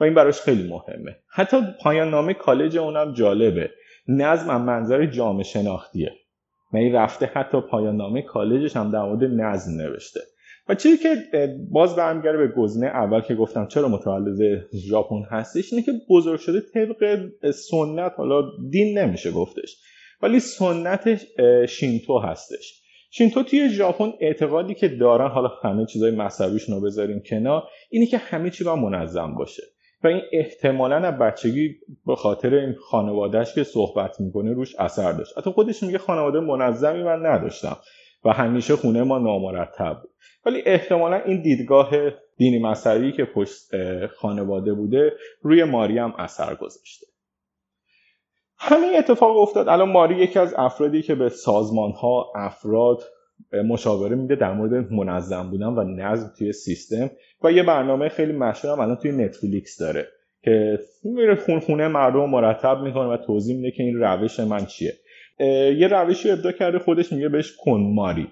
و 0.00 0.04
این 0.04 0.14
براش 0.14 0.40
خیلی 0.40 0.68
مهمه. 0.68 1.16
حتی 1.28 1.56
پایان 1.80 2.10
نامه 2.10 2.34
کالج 2.34 2.76
اونم 2.76 3.12
جالبه. 3.12 3.70
نظم 4.08 4.60
منظر 4.60 5.06
جامعه 5.06 5.42
شناختیه. 5.42 6.12
یعنی 6.72 6.90
رفته 6.90 7.26
حتی 7.26 7.60
پایان 7.60 7.96
نامه 7.96 8.22
کالجش 8.22 8.76
هم 8.76 8.90
در 8.90 9.02
مورد 9.02 9.24
نظم 9.24 9.80
نوشته. 9.80 10.20
و 10.68 10.74
چیزی 10.74 10.96
که 10.96 11.16
باز 11.70 11.96
برمیگرده 11.96 12.38
به 12.38 12.48
گزینه 12.48 12.86
اول 12.86 13.20
که 13.20 13.34
گفتم 13.34 13.66
چرا 13.66 13.88
متولد 13.88 14.66
ژاپن 14.74 15.22
هستش 15.30 15.72
اینه 15.72 15.84
که 15.84 15.92
بزرگ 16.10 16.40
شده 16.40 16.60
طبق 16.60 17.30
سنت 17.50 18.12
حالا 18.16 18.42
دین 18.70 18.98
نمیشه 18.98 19.30
گفتش. 19.30 19.76
ولی 20.24 20.40
سنت 20.40 21.20
شینتو 21.66 22.18
هستش. 22.18 22.82
شینتو 23.10 23.42
توی 23.42 23.68
ژاپن 23.68 24.12
اعتقادی 24.20 24.74
که 24.74 24.88
دارن 24.88 25.28
حالا 25.28 25.48
همه 25.62 25.86
چیزای 25.86 26.10
مذهبیشون 26.10 26.74
رو 26.74 26.80
بذاریم 26.80 27.20
کنار 27.20 27.62
اینی 27.90 28.06
که 28.06 28.18
همه 28.18 28.50
چی 28.50 28.64
باید 28.64 28.78
منظم 28.78 29.34
باشه. 29.34 29.62
و 30.04 30.06
این 30.06 30.22
احتمالا 30.32 30.96
از 30.96 31.18
بچگی 31.18 31.74
به 32.06 32.16
خاطر 32.16 32.54
این 32.54 32.74
خانوادهش 32.74 33.54
که 33.54 33.64
صحبت 33.64 34.20
می‌کنه 34.20 34.52
روش 34.52 34.74
اثر 34.78 35.12
داشت. 35.12 35.38
حتی 35.38 35.50
خودش 35.50 35.82
میگه 35.82 35.98
خانواده 35.98 36.40
منظمی 36.40 37.02
من 37.02 37.26
نداشتم 37.26 37.76
و 38.24 38.32
همیشه 38.32 38.76
خونه 38.76 39.02
ما 39.02 39.18
نامرتب 39.18 39.98
بود. 40.02 40.10
ولی 40.46 40.62
احتمالا 40.66 41.16
این 41.16 41.42
دیدگاه 41.42 41.90
دینی 42.36 42.58
مذهبی 42.58 43.12
که 43.12 43.24
پشت 43.24 43.60
خانواده 44.06 44.74
بوده 44.74 45.12
روی 45.42 45.64
ماری 45.64 45.98
هم 45.98 46.14
اثر 46.18 46.54
گذاشته. 46.54 47.06
همین 48.58 48.96
اتفاق 48.98 49.36
افتاد. 49.36 49.68
الان 49.68 49.88
ماری 49.88 50.14
یکی 50.14 50.38
از 50.38 50.54
افرادی 50.58 51.02
که 51.02 51.14
به 51.14 51.28
سازمان 51.28 51.90
ها 51.90 52.32
افراد 52.36 53.02
مشاوره 53.68 54.16
میده 54.16 54.36
در 54.36 54.52
مورد 54.52 54.92
منظم 54.92 55.50
بودن 55.50 55.66
و 55.66 55.84
نظم 55.84 56.32
توی 56.38 56.52
سیستم 56.52 57.10
و 57.44 57.52
یه 57.52 57.62
برنامه 57.62 58.08
خیلی 58.08 58.32
مشهور 58.32 58.74
هم 58.74 58.80
الان 58.80 58.96
توی 58.96 59.12
نتفلیکس 59.12 59.80
داره 59.80 60.08
که 60.42 60.78
میره 61.04 61.34
خون 61.34 61.60
خونه 61.60 61.88
مردم 61.88 62.30
مرتب 62.30 62.80
می‌کنه 62.80 63.08
و 63.08 63.16
توضیح 63.16 63.56
میده 63.56 63.70
که 63.70 63.82
این 63.82 64.00
روش 64.00 64.40
من 64.40 64.66
چیه. 64.66 64.92
یه 65.78 65.88
روشی 65.88 66.30
ابدا 66.30 66.52
کرده 66.52 66.78
خودش 66.78 67.12
میگه 67.12 67.28
بهش 67.28 67.56
کنماری 67.64 68.28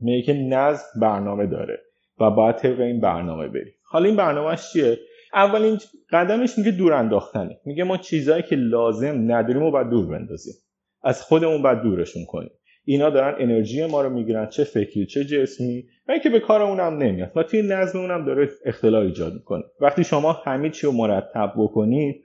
میگه 0.00 0.22
که 0.22 0.32
نظم 0.32 0.84
برنامه 1.00 1.46
داره 1.46 1.80
و 2.20 2.30
باید 2.30 2.56
طبق 2.56 2.80
این 2.80 3.00
برنامه 3.00 3.48
بری 3.48 3.72
حالا 3.84 4.04
این 4.04 4.16
برنامهش 4.16 4.72
چیه؟ 4.72 4.98
اولین 5.34 5.78
قدمش 6.10 6.58
میگه 6.58 6.70
دور 6.70 6.92
انداختنه 6.92 7.60
میگه 7.64 7.84
ما 7.84 7.96
چیزهایی 7.96 8.42
که 8.42 8.56
لازم 8.56 9.32
نداریم 9.32 9.62
و 9.62 9.70
باید 9.70 9.90
دور 9.90 10.06
بندازیم. 10.06 10.54
از 11.02 11.22
خودمون 11.22 11.62
باید 11.62 11.82
دورشون 11.82 12.24
کنیم. 12.24 12.50
اینا 12.84 13.10
دارن 13.10 13.34
انرژی 13.38 13.86
ما 13.86 14.02
رو 14.02 14.10
می‌گیرن 14.10 14.48
چه 14.48 14.64
فکری 14.64 15.06
چه 15.06 15.24
جسمی. 15.24 15.84
و 16.08 16.12
اینکه 16.12 16.30
به 16.30 16.40
کار 16.40 16.62
اونم 16.62 16.98
نمیاد. 16.98 17.32
و 17.36 17.42
توی 17.42 17.62
نظم 17.62 17.98
اونم 17.98 18.24
داره 18.24 18.48
اختلال 18.64 19.06
ایجاد 19.06 19.32
می‌کنه. 19.34 19.62
وقتی 19.80 20.04
شما 20.04 20.32
همه 20.32 20.70
چی 20.70 20.86
رو 20.86 20.92
مرتب 20.92 21.52
بکنید 21.56 22.22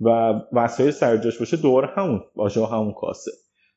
و 0.00 0.08
وسایل 0.52 0.90
سر 0.90 1.16
جاش 1.16 1.38
باشه 1.38 1.56
دور 1.56 1.84
همون 1.96 2.20
باشه 2.34 2.66
همون 2.66 2.92
کاسه. 2.92 3.30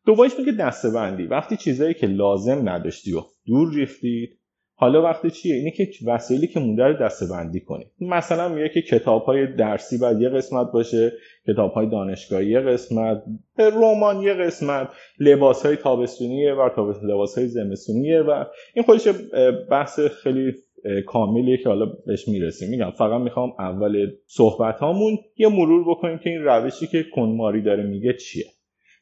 دوبارش 0.05 0.31
میگه 0.39 0.51
دسته 0.51 0.89
بندی 0.89 1.23
وقتی 1.23 1.57
چیزایی 1.57 1.93
که 1.93 2.07
لازم 2.07 2.69
نداشتی 2.69 3.13
و 3.13 3.21
دور 3.45 3.73
ریختید 3.73 4.39
حالا 4.77 5.01
وقتی 5.01 5.29
چیه؟ 5.29 5.55
اینه 5.55 5.71
که 5.71 5.87
وسایلی 6.05 6.47
که 6.47 6.59
مونده 6.59 6.83
رو 6.83 7.05
دسته 7.05 7.25
بندی 7.25 7.59
کنید 7.59 7.87
مثلا 8.01 8.49
میگه 8.49 8.69
که 8.69 8.81
کتاب 8.81 9.23
های 9.23 9.55
درسی 9.55 9.97
باید 9.97 10.21
یه 10.21 10.29
قسمت 10.29 10.71
باشه 10.71 11.13
کتاب 11.47 11.71
های 11.71 11.89
دانشگاهی 11.89 12.49
یه 12.49 12.59
قسمت 12.59 13.23
رمان 13.57 14.21
یه 14.21 14.33
قسمت 14.33 14.89
لباس 15.19 15.65
های 15.65 15.75
تابستونیه 15.75 16.53
و 16.53 16.69
لباس 17.03 17.37
های 17.37 17.47
زمستونیه 17.47 18.21
و 18.21 18.43
این 18.73 18.85
خودش 18.85 19.07
بحث 19.69 19.99
خیلی 19.99 20.53
کاملیه 21.07 21.57
که 21.57 21.69
حالا 21.69 21.85
بهش 21.85 22.27
می‌رسیم. 22.27 22.69
میگم 22.69 22.91
فقط 22.91 23.21
می‌خوام 23.21 23.53
اول 23.59 24.07
صحبت 24.27 24.79
هامون 24.79 25.17
یه 25.37 25.47
مرور 25.47 25.95
بکنیم 25.95 26.17
که 26.17 26.29
این 26.29 26.43
روشی 26.43 26.87
که 26.87 27.05
کنماری 27.15 27.61
داره 27.61 27.83
میگه 27.83 28.13
چیه. 28.13 28.45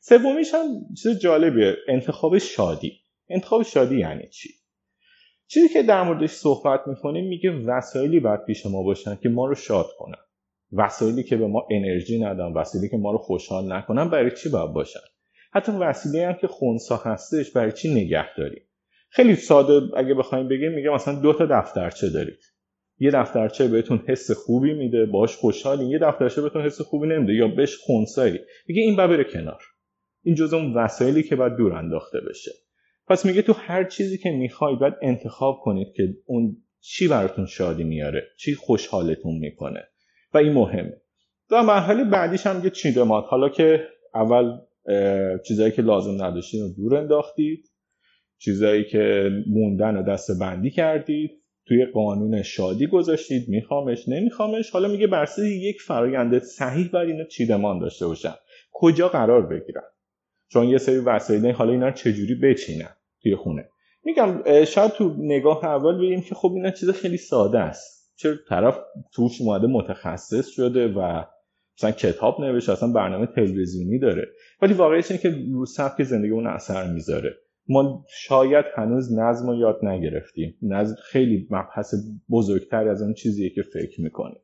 سومیش 0.01 0.53
هم 0.53 0.65
چیز 1.03 1.19
جالبیه 1.19 1.75
انتخاب 1.87 2.37
شادی. 2.37 2.91
انتخاب 3.29 3.63
شادی 3.63 3.99
یعنی 3.99 4.27
چی؟ 4.27 4.49
چیزی 5.47 5.69
که 5.69 5.83
در 5.83 6.03
موردش 6.03 6.29
صحبت 6.29 6.87
می‌کنیم 6.87 7.27
میگه 7.27 7.51
وسایلی 7.51 8.19
باید 8.19 8.45
پیش 8.45 8.65
ما 8.65 8.83
باشن 8.83 9.15
که 9.15 9.29
ما 9.29 9.45
رو 9.45 9.55
شاد 9.55 9.87
کنن. 9.97 10.17
وسایلی 10.71 11.23
که 11.23 11.37
به 11.37 11.47
ما 11.47 11.67
انرژی 11.71 12.19
ندن 12.19 12.53
وسایلی 12.53 12.89
که 12.89 12.97
ما 12.97 13.11
رو 13.11 13.17
خوشحال 13.17 13.73
نکنن 13.73 14.09
برای 14.09 14.31
چی 14.31 14.49
باید 14.49 14.73
باشن؟ 14.73 14.99
حتی 15.53 15.71
وسیله 15.71 16.27
هم 16.27 16.33
که 16.33 16.47
خونسا 16.47 16.95
هستش 16.95 17.51
برای 17.51 17.71
چی 17.71 17.93
نگه 17.93 18.35
داریم 18.37 18.63
خیلی 19.09 19.35
ساده 19.35 19.97
اگه 19.97 20.13
بخوایم 20.13 20.47
بگیم 20.47 20.71
میگه 20.71 20.89
مثلا 20.89 21.21
دو 21.21 21.33
تا 21.33 21.45
دفترچه 21.45 22.09
دارید. 22.09 22.39
یه 22.99 23.11
دفترچه 23.11 23.67
بهتون 23.67 24.03
حس 24.07 24.31
خوبی 24.31 24.73
میده 24.73 25.05
باش 25.05 25.35
خوشحالین. 25.35 25.89
یه 25.89 25.99
دفترچه 25.99 26.41
بهتون 26.41 26.61
حس 26.61 26.81
خوبی 26.81 27.07
نمیده 27.07 27.33
یا 27.33 27.47
بهش 27.47 27.77
خونسایی. 27.77 28.39
میگه 28.67 28.81
این 28.81 28.95
باید 28.95 29.09
بره 29.09 29.23
کنار. 29.23 29.61
این 30.23 30.35
جزء 30.35 30.57
اون 30.57 30.73
وسایلی 30.73 31.23
که 31.23 31.35
باید 31.35 31.55
دور 31.55 31.73
انداخته 31.73 32.19
بشه. 32.29 32.51
پس 33.07 33.25
میگه 33.25 33.41
تو 33.41 33.53
هر 33.53 33.83
چیزی 33.83 34.17
که 34.17 34.31
می‌خواید 34.31 34.79
باید 34.79 34.93
انتخاب 35.01 35.59
کنید 35.63 35.93
که 35.95 36.03
اون 36.25 36.57
چی 36.79 37.07
براتون 37.07 37.45
شادی 37.45 37.83
میاره 37.83 38.23
چی 38.37 38.55
خوشحالتون 38.55 39.37
می‌کنه. 39.37 39.83
و 40.33 40.37
این 40.37 40.53
مهمه. 40.53 41.01
و 41.51 41.63
مرحله 41.63 42.03
بعدیش 42.03 42.47
هم 42.47 42.63
یه 42.63 42.69
چیدمات 42.69 43.25
حالا 43.27 43.49
که 43.49 43.87
اول 44.15 44.57
چیزایی 45.47 45.71
که 45.71 45.81
لازم 45.81 46.23
نداشتین 46.23 46.61
رو 46.61 46.69
دور 46.69 46.95
انداختید. 46.95 47.69
چیزایی 48.37 48.83
که 48.83 49.29
موندن 49.47 49.95
رو 49.95 50.03
دست 50.03 50.39
بندی 50.39 50.69
کردید. 50.69 51.31
توی 51.67 51.85
قانون 51.85 52.41
شادی 52.41 52.87
گذاشتید. 52.87 53.49
میخوامش 53.49 54.07
نمیخوامش. 54.07 54.69
حالا 54.69 54.87
میگه 54.87 55.07
بر 55.07 55.27
یک 55.37 55.81
فرایند 55.81 56.39
صحیح 56.39 56.89
بر 56.91 57.05
اینو 57.05 57.25
چیدمان 57.25 57.79
داشته 57.79 58.07
باشن. 58.07 58.33
کجا 58.71 59.09
قرار 59.09 59.45
بگیرن؟ 59.45 59.83
چون 60.53 60.69
یه 60.69 60.77
سری 60.77 60.97
وسایل 60.97 61.51
حالا 61.51 61.71
اینا 61.71 61.91
چجوری 61.91 62.35
بچینن 62.35 62.89
توی 63.21 63.35
خونه؟ 63.35 63.69
میگم 64.03 64.41
شاید 64.65 64.91
تو 64.91 65.15
نگاه 65.17 65.65
اول 65.65 65.97
بگیم 65.97 66.21
که 66.21 66.35
خب 66.35 66.51
اینا 66.55 66.71
چیز 66.71 66.89
خیلی 66.89 67.17
ساده 67.17 67.59
است. 67.59 68.13
چه 68.15 68.39
طرف 68.49 68.79
توش 69.13 69.41
اومده 69.41 69.67
متخصص 69.67 70.47
شده 70.47 70.87
و 70.87 71.23
مثلا 71.77 71.91
کتاب 71.91 72.41
نوشته 72.41 72.71
اصلا 72.71 72.91
برنامه 72.91 73.25
تلویزیونی 73.25 73.99
داره. 73.99 74.27
ولی 74.61 74.73
واقعیش 74.73 75.11
اینه 75.11 75.21
که 75.23 75.35
رو 75.53 75.65
سبک 75.65 76.03
زندگی 76.03 76.31
اون 76.31 76.47
اثر 76.47 76.93
می‌ذاره. 76.93 77.35
ما 77.69 78.05
شاید 78.09 78.65
هنوز 78.75 79.19
نظم 79.19 79.47
رو 79.47 79.55
یاد 79.55 79.85
نگرفتیم. 79.85 80.57
نظم 80.61 80.95
خیلی 81.03 81.47
مبحث 81.49 81.93
بزرگتر 82.31 82.87
از 82.87 83.01
اون 83.01 83.13
چیزیه 83.13 83.49
که 83.49 83.61
فکر 83.61 84.01
می‌کنیم. 84.01 84.41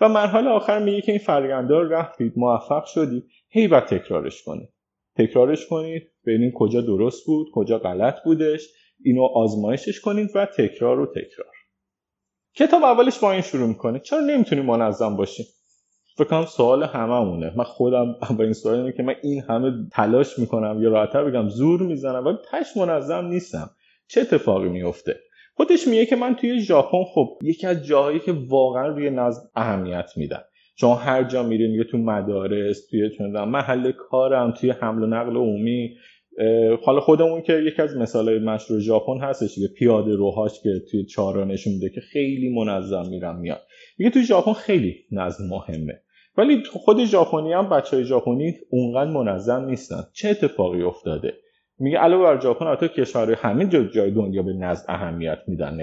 و 0.00 0.08
مرحله 0.08 0.48
آخر 0.48 0.84
میگه 0.84 1.00
که 1.00 1.12
این 1.12 1.20
فرگندار 1.20 1.88
رفتید 1.88 2.32
موفق 2.36 2.84
شدید 2.84 3.24
هی 3.48 3.68
باید 3.68 3.84
تکرارش 3.84 4.42
کنید. 4.42 4.68
تکرارش 5.18 5.66
کنید 5.66 6.02
ببینید 6.26 6.52
کجا 6.56 6.80
درست 6.80 7.26
بود 7.26 7.46
کجا 7.54 7.78
غلط 7.78 8.14
بودش. 8.24 8.68
اینو 9.04 9.22
آزمایشش 9.22 10.00
کنید 10.00 10.30
و 10.34 10.46
تکرار 10.46 11.00
و 11.00 11.06
تکرار. 11.06 11.54
کتاب 12.54 12.84
اولش 12.84 13.18
با 13.18 13.32
این 13.32 13.40
شروع 13.40 13.68
می‌کنه. 13.68 14.00
چرا 14.00 14.20
نمی‌تونیم 14.20 14.64
منظم 14.64 15.16
باشیم؟ 15.16 15.46
فکر 16.16 16.28
کنم 16.28 16.44
سوال 16.44 16.82
هممونه. 16.84 17.52
من 17.56 17.64
خودم 17.64 18.16
با 18.38 18.44
این 18.44 18.52
سوال 18.52 18.78
اینه 18.78 18.92
که 18.92 19.02
من 19.02 19.14
این 19.22 19.42
همه 19.42 19.72
تلاش 19.92 20.38
می‌کنم 20.38 20.82
یا 20.82 20.90
راحتر 20.90 21.24
بگم 21.24 21.48
زور 21.48 21.82
می‌زنم 21.82 22.24
ولی 22.26 22.36
تش 22.50 22.76
منظم 22.76 23.26
نیستم. 23.26 23.70
چه 24.08 24.20
اتفاقی 24.20 24.68
میفته 24.68 25.20
خودش 25.54 25.88
میگه 25.88 26.06
که 26.06 26.16
من 26.16 26.36
توی 26.36 26.60
ژاپن 26.60 27.04
خب 27.14 27.38
یکی 27.42 27.66
از 27.66 27.84
جاهایی 27.86 28.20
که 28.20 28.32
واقعا 28.48 28.86
روی 28.86 29.10
نظم 29.10 29.40
اهمیت 29.54 30.10
میدم 30.16 30.42
چون 30.80 30.96
هر 30.96 31.24
جا 31.24 31.42
میرین 31.42 31.74
یه 31.74 31.84
تو 31.84 31.98
مدارس 31.98 32.86
توی 32.86 33.10
محل 33.46 33.92
کارم 33.92 34.52
توی 34.52 34.70
حمل 34.70 35.02
و 35.02 35.06
نقل 35.06 35.36
عمومی. 35.36 35.96
حالا 36.84 37.00
خودمون 37.00 37.42
که 37.42 37.52
یکی 37.52 37.82
از 37.82 37.96
مثالهای 37.96 38.38
مشهور 38.38 38.80
ژاپن 38.80 39.20
هستش 39.20 39.54
که 39.54 39.74
پیاده 39.78 40.14
روهاش 40.14 40.62
که 40.62 40.70
توی 40.90 41.04
چهارراه 41.04 41.44
نشون 41.44 41.72
میده 41.72 41.88
که 41.88 42.00
خیلی 42.00 42.54
منظم 42.54 43.08
میرن 43.10 43.36
میاد 43.36 43.60
میگه 43.98 44.10
توی 44.10 44.22
ژاپن 44.22 44.52
خیلی 44.52 44.96
نظم 45.12 45.44
مهمه. 45.50 46.00
ولی 46.36 46.62
خود 46.64 47.04
ژاپنی 47.04 47.52
هم 47.52 47.68
بچه 47.68 47.96
های 47.96 48.04
ژاپنی 48.04 48.54
اونقدر 48.70 49.10
منظم 49.10 49.64
نیستن. 49.64 50.02
چه 50.12 50.28
اتفاقی 50.28 50.82
افتاده؟ 50.82 51.32
میگه 51.78 51.98
علاوه 51.98 52.24
بر 52.24 52.40
ژاپن 52.40 52.66
حتی 52.66 52.88
کشورهای 52.88 53.36
همین 53.38 53.68
جای 53.68 54.10
دنیا 54.10 54.42
به 54.42 54.52
نظم 54.52 54.84
اهمیت 54.88 55.38
میدن. 55.46 55.78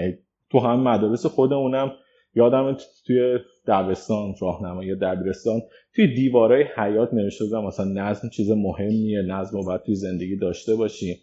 تو 0.50 0.58
هم 0.58 0.80
مدارس 0.80 1.26
خودمونم 1.26 1.92
یادم 2.34 2.76
توی 3.06 3.38
دبستان 3.66 4.34
راهنمایی 4.40 4.94
دبیرستان 4.94 5.60
توی 5.94 6.14
دیوارهای 6.14 6.64
حیات 6.76 7.14
نوشته 7.14 7.44
بودم 7.44 7.64
مثلا 7.64 7.86
نظم 7.86 8.28
چیز 8.28 8.50
مهمیه 8.50 9.22
نظم 9.22 9.58
رو 9.58 9.64
باید 9.64 9.82
توی 9.82 9.94
زندگی 9.94 10.36
داشته 10.36 10.74
باشیم 10.74 11.16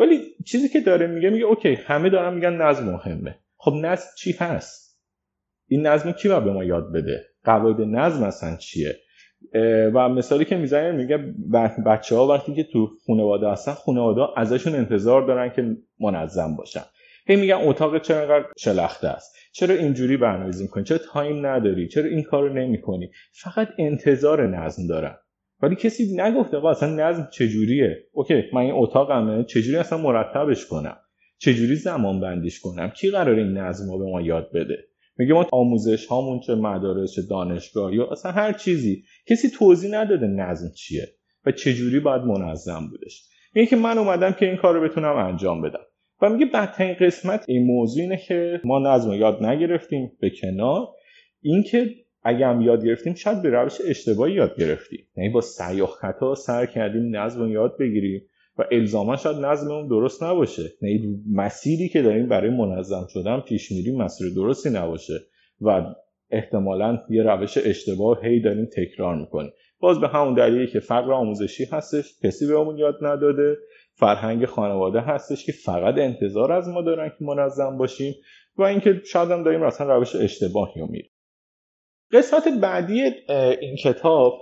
ولی 0.00 0.20
چیزی 0.46 0.68
که 0.68 0.80
داره 0.80 1.06
میگه 1.06 1.30
میگه 1.30 1.44
اوکی 1.44 1.74
همه 1.74 2.10
دارن 2.10 2.34
میگن 2.34 2.52
نظم 2.52 2.84
مهمه. 2.84 3.38
خب 3.56 3.72
نظم 3.72 4.06
چی 4.18 4.32
هست؟ 4.38 5.00
این 5.68 5.86
نظم 5.86 6.12
کی 6.12 6.28
باید 6.28 6.44
به 6.44 6.52
ما 6.52 6.64
یاد 6.64 6.92
بده؟ 6.92 7.24
قواعد 7.44 7.80
نظم 7.80 8.22
اصلا 8.24 8.56
چیه؟ 8.56 8.96
و 9.94 10.08
مثالی 10.08 10.44
که 10.44 10.56
می‌زنه 10.56 10.92
میگه 10.92 11.16
بچه 11.86 12.16
ها 12.16 12.26
وقتی 12.26 12.54
که 12.54 12.64
تو 12.64 12.90
خانواده 13.06 13.48
هستن 13.48 13.72
خانواده 13.72 14.20
ازشون 14.36 14.74
انتظار 14.74 15.26
دارن 15.26 15.50
که 15.50 15.76
منظم 16.00 16.56
باشن. 16.56 16.82
هی 17.26 17.36
میگن 17.36 17.54
اتاق 17.54 18.02
چرا 18.02 18.20
انقدر 18.20 18.46
شلخته 18.58 19.08
است. 19.08 19.36
چرا 19.52 19.74
اینجوری 19.74 20.16
برنامه‌ریزی 20.16 20.62
می‌کنی؟ 20.62 20.84
چرا 20.84 20.98
time 20.98 21.46
نداری؟ 21.46 21.88
چرا 21.88 22.04
این 22.04 22.22
کارو 22.22 22.52
نمی‌کنی؟ 22.54 23.10
فقط 23.32 23.68
انتظار 23.78 24.46
نظم 24.46 24.86
دارن 24.86 25.14
ولی 25.62 25.76
کسی 25.76 26.16
نگفته 26.16 26.56
آقا 26.56 26.70
اصلا 26.70 26.94
نظم 26.94 27.28
چجوریه؟ 27.32 27.96
OK 28.12 28.42
من 28.52 28.60
این 28.60 28.72
اتاقمه 28.74 29.44
چجوری 29.44 29.76
اصلا 29.76 29.98
مرتبش 29.98 30.66
کنم؟ 30.66 30.96
چجوری 31.38 31.76
زمان 31.76 32.20
بندیش 32.20 32.60
کنم؟ 32.60 32.90
کی 32.90 33.10
قراره 33.10 33.34
این 33.38 33.58
نظم 33.58 33.92
رو 33.92 33.98
به 33.98 34.04
ما 34.04 34.20
یاد 34.20 34.50
بده؟ 34.54 34.76
میگه 35.16 35.34
ما 35.34 35.46
آموزش 35.52 36.06
هامون 36.06 36.40
چه 36.40 36.54
مدارس 36.54 37.12
چه 37.12 37.22
دانشگاه 37.22 37.94
یا 37.94 38.06
اصلا 38.06 38.32
هر 38.32 38.52
چیزی. 38.52 39.04
کسی 39.28 39.50
توضیح 39.50 39.90
نداده 39.94 40.26
نظم 40.26 40.70
چیه 40.76 41.08
و 41.46 41.52
چجوری 41.52 42.00
باید 42.00 42.22
منظم 42.22 42.88
بودش. 42.90 43.28
میگه 43.54 43.66
که 43.66 43.76
من 43.76 43.98
اومدم 43.98 44.32
که 44.32 44.46
این 44.46 44.56
کار 44.56 44.74
رو 44.74 44.88
بتونم 44.88 45.16
انجام 45.16 45.62
بدم. 45.62 45.80
و 46.22 46.28
میگه 46.28 46.46
بدترین 46.46 46.94
قسمت 46.94 47.44
این 47.48 47.66
موضوع 47.66 48.02
اینه 48.02 48.16
که 48.16 48.60
ما 48.64 48.78
نظم 48.78 49.12
یاد 49.12 49.44
نگرفتیم 49.44 50.12
به 50.20 50.30
کنار. 50.30 50.88
اینکه 51.42 51.94
اگه 52.22 52.46
هم 52.46 52.60
یاد 52.60 52.84
گرفتیم 52.84 53.14
شاید 53.14 53.42
به 53.42 53.50
روش 53.50 53.78
اشتباهی 53.88 54.32
یاد 54.32 54.56
گرفتیم. 54.58 55.06
یعنی 55.16 55.28
با 55.30 55.40
سعی 55.40 55.84
خطا 55.84 56.34
سر 56.34 56.66
کردیم 56.66 57.16
نظم 57.16 57.48
یاد 57.48 57.76
بگیریم 57.78 58.22
و 58.58 58.64
الزاما 58.70 59.16
شاید 59.16 59.36
نظممون 59.36 59.88
درست 59.88 60.22
نباشه. 60.22 60.62
یعنی 60.82 61.24
مسیری 61.32 61.88
که 61.88 62.02
داریم 62.02 62.28
برای 62.28 62.50
منظم 62.50 63.06
شدن 63.08 63.40
پیش 63.40 63.72
میریم 63.72 63.96
مسیر 63.96 64.34
درستی 64.34 64.70
نباشه 64.70 65.14
و 65.60 65.94
احتمالا 66.30 66.98
یه 67.10 67.22
روش 67.22 67.58
اشتباه 67.64 68.26
هی 68.26 68.40
داریم 68.40 68.68
تکرار 68.76 69.16
می‌کنیم. 69.16 69.52
باز 69.80 70.00
به 70.00 70.08
همون 70.08 70.34
دلیلی 70.34 70.66
که 70.66 70.80
فقر 70.80 71.12
آموزشی 71.12 71.64
هستش 71.64 72.14
کسی 72.24 72.46
بهمون 72.46 72.78
یاد 72.78 72.96
نداده. 73.02 73.56
فرهنگ 74.00 74.46
خانواده 74.46 75.00
هستش 75.00 75.46
که 75.46 75.52
فقط 75.52 75.94
انتظار 75.98 76.52
از 76.52 76.68
ما 76.68 76.82
دارن 76.82 77.08
که 77.08 77.24
منظم 77.24 77.78
باشیم 77.78 78.14
و 78.56 78.62
اینکه 78.62 79.00
شاید 79.04 79.30
هم 79.30 79.42
داریم 79.42 79.62
اصلا 79.62 79.96
روش 79.96 80.16
اشتباهی 80.16 80.80
رو 80.80 80.86
میریم 80.86 81.10
قسمت 82.12 82.48
بعدی 82.60 83.00
این 83.60 83.76
کتاب 83.76 84.32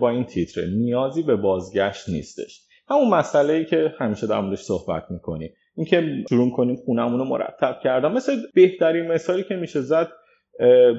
با 0.00 0.10
این 0.10 0.24
تیتره 0.24 0.68
نیازی 0.70 1.22
به 1.22 1.36
بازگشت 1.36 2.08
نیستش. 2.08 2.62
همون 2.88 3.08
مسئله 3.08 3.52
ای 3.52 3.64
که 3.64 3.94
همیشه 3.98 4.26
در 4.26 4.40
موردش 4.40 4.60
صحبت 4.60 5.02
می‌کنیم. 5.10 5.54
اینکه 5.76 6.24
شروع 6.28 6.56
کنیم 6.56 6.76
خونمون 6.76 7.18
رو 7.18 7.24
مرتب 7.24 7.76
کردن. 7.84 8.12
مثل 8.12 8.36
بهترین 8.54 9.06
مثالی 9.12 9.44
که 9.44 9.54
میشه 9.54 9.80
زد 9.80 10.08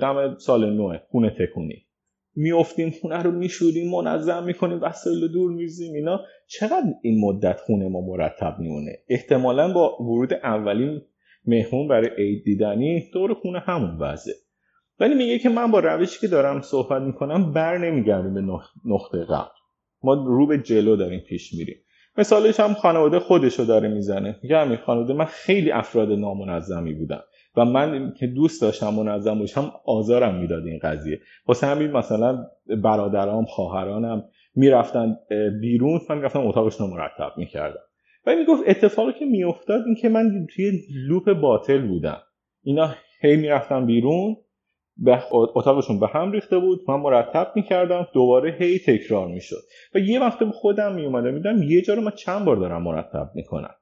دم 0.02 0.38
سال 0.38 0.74
نوه 0.74 0.98
خونه 1.12 1.30
تکونی. 1.30 1.87
میافتیم 2.40 2.90
خونه 3.02 3.24
رو 3.24 3.32
میشوریم 3.32 3.92
منظم 3.92 4.44
می‌کنیم 4.44 4.80
وسایل 4.82 5.28
دور 5.28 5.52
میزیم 5.52 5.94
اینا. 5.94 6.20
چقدر 6.48 6.94
این 7.02 7.22
مدت 7.22 7.60
خونه 7.60 7.88
ما 7.88 8.02
مرتب 8.02 8.56
میمونه؟ 8.60 8.92
احتمالا 9.10 9.74
با 9.74 9.98
ورود 10.00 10.34
اولین 10.34 11.02
مهمون 11.46 11.88
برای 11.88 12.10
عید 12.18 12.44
دیدنی 12.44 13.10
دور 13.14 13.34
خونه 13.34 13.60
همون 13.60 13.98
وضعه. 14.00 14.34
ولی 15.00 15.16
میگه 15.16 15.40
که 15.40 15.50
من 15.50 15.72
با 15.72 15.80
روشی 15.80 16.20
که 16.20 16.28
دارم 16.28 16.62
صحبت 16.62 17.02
می‌کنم 17.02 17.54
بر 17.54 17.78
نمیگردیم 17.78 18.34
به 18.34 18.42
نقطه 18.86 19.26
قبل. 19.26 19.58
ما 20.04 20.14
رو 20.14 20.48
به 20.48 20.58
جلو 20.58 20.96
داریم 20.96 21.20
پیش 21.20 21.54
میریم. 21.54 21.78
مثالش 22.18 22.60
هم 22.60 22.74
خانواده 22.74 23.20
خودشو 23.20 23.64
داره 23.64 23.88
می‌زنه. 23.88 24.40
میگه 24.44 24.58
همین 24.58 24.78
خانواده 24.78 25.14
من 25.14 25.26
خیلی 25.26 25.72
افراد 25.72 26.12
نامنظمی 26.12 26.94
بودم. 26.94 27.24
و 27.58 27.66
من 27.66 28.14
که 28.20 28.28
دوست 28.28 28.62
داشتم 28.62 28.94
منظم 28.94 29.40
باشم 29.40 29.72
آزارم 29.86 30.36
می‌داد 30.36 30.66
این 30.66 30.80
قضیه. 30.84 31.20
واسه 31.48 31.68
همین 31.68 31.92
مثلا 31.92 32.46
برادرام 32.84 33.46
خواهرانم 33.46 34.24
می‌رفتن 34.56 35.18
بیرون 35.62 36.02
من 36.10 36.18
می‌رفتم 36.18 36.48
اتاقشون 36.48 36.88
رو 36.88 36.94
مرتب 36.94 37.32
می‌کردم. 37.38 37.80
و 38.26 38.36
می‌گفت 38.36 38.64
اتفاقی 38.68 39.14
که 39.20 39.26
میافتاد 39.26 39.82
این 39.86 39.96
که 39.96 40.10
من 40.10 40.48
توی 40.56 40.72
لوپ 41.08 41.34
باطل 41.34 41.88
بودم. 41.88 42.22
اینا 42.64 42.96
هی 43.22 43.36
می‌رفتم 43.36 43.86
بیرون 43.86 44.38
به 44.98 45.20
اتاقشون 45.32 46.00
به 46.00 46.08
هم 46.08 46.32
ریخته 46.32 46.60
بود 46.60 46.80
من 46.88 46.96
مرتب 46.96 47.52
می‌کردم 47.56 48.08
دوباره 48.14 48.56
هی 48.60 48.80
تکرار 48.80 49.28
می‌شد. 49.28 49.62
و 49.96 50.00
یه 50.00 50.20
وقت 50.20 50.40
به 50.40 50.46
خودم 50.52 50.96
میومدم 50.96 51.34
میدم 51.34 51.64
یه 51.64 51.82
جا 51.82 51.94
رو 51.94 52.02
من 52.02 52.12
چند 52.12 52.46
بار 52.46 52.56
دارم 52.56 52.84
مرتب 52.84 53.32
می‌کنم. 53.36 53.76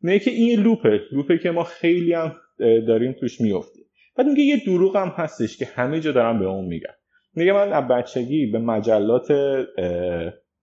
میگه 0.00 0.18
که 0.18 0.30
این 0.30 0.60
لوپه 0.60 1.00
لوپه 1.12 1.38
که 1.38 1.50
ما 1.50 1.64
خیلی 1.64 2.12
هم 2.12 2.36
داریم 2.58 3.12
توش 3.12 3.40
میفتیم 3.40 3.84
بعد 4.16 4.26
میگه 4.26 4.42
یه 4.42 4.56
دروغ 4.66 4.96
هم 4.96 5.08
هستش 5.08 5.56
که 5.56 5.64
همه 5.64 6.00
جا 6.00 6.12
دارم 6.12 6.38
به 6.38 6.44
اون 6.46 6.64
میگن. 6.64 6.94
میگه 7.34 7.52
من 7.52 7.72
از 7.72 7.88
بچگی 7.88 8.46
به 8.46 8.58
مجلات 8.58 9.32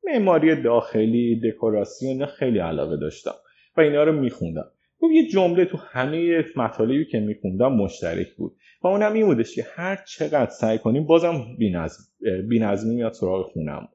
معماری 0.04 0.62
داخلی 0.62 1.42
دکوراسیون 1.44 2.26
خیلی 2.26 2.60
علاقه 2.60 2.98
داشتم 2.98 3.36
و 3.78 3.82
اینا 3.82 4.04
رو 4.04 4.12
میخوندم. 4.12 4.72
خب 5.00 5.12
یه 5.12 5.28
جمله 5.28 5.66
تو 5.66 5.78
همه 5.78 6.46
مطالبی 6.56 7.06
که 7.06 7.20
میخوندم 7.20 7.74
مشترک 7.74 8.28
بود 8.38 8.56
و 8.84 8.88
اونم 8.88 9.14
این 9.14 9.26
بودش 9.26 9.56
که 9.56 9.66
هر 9.76 10.04
چقدر 10.08 10.50
سعی 10.50 10.78
کنیم 10.78 11.08
بازم 11.08 11.42
بینظم 11.58 12.04
بینظمی 12.50 12.96
میاد 12.96 13.14
سراغ 13.14 13.52
خونم 13.52 13.88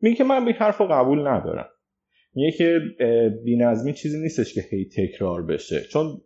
میگه 0.00 0.16
که 0.16 0.24
من 0.24 0.44
به 0.44 0.52
حرف 0.52 0.80
قبول 0.80 1.26
ندارم. 1.26 1.68
میگه 2.38 2.50
که 2.50 2.80
بینظمی 3.44 3.92
چیزی 3.92 4.22
نیستش 4.22 4.54
که 4.54 4.64
هی 4.70 4.88
تکرار 4.96 5.42
بشه. 5.42 5.80
چون 5.80 6.20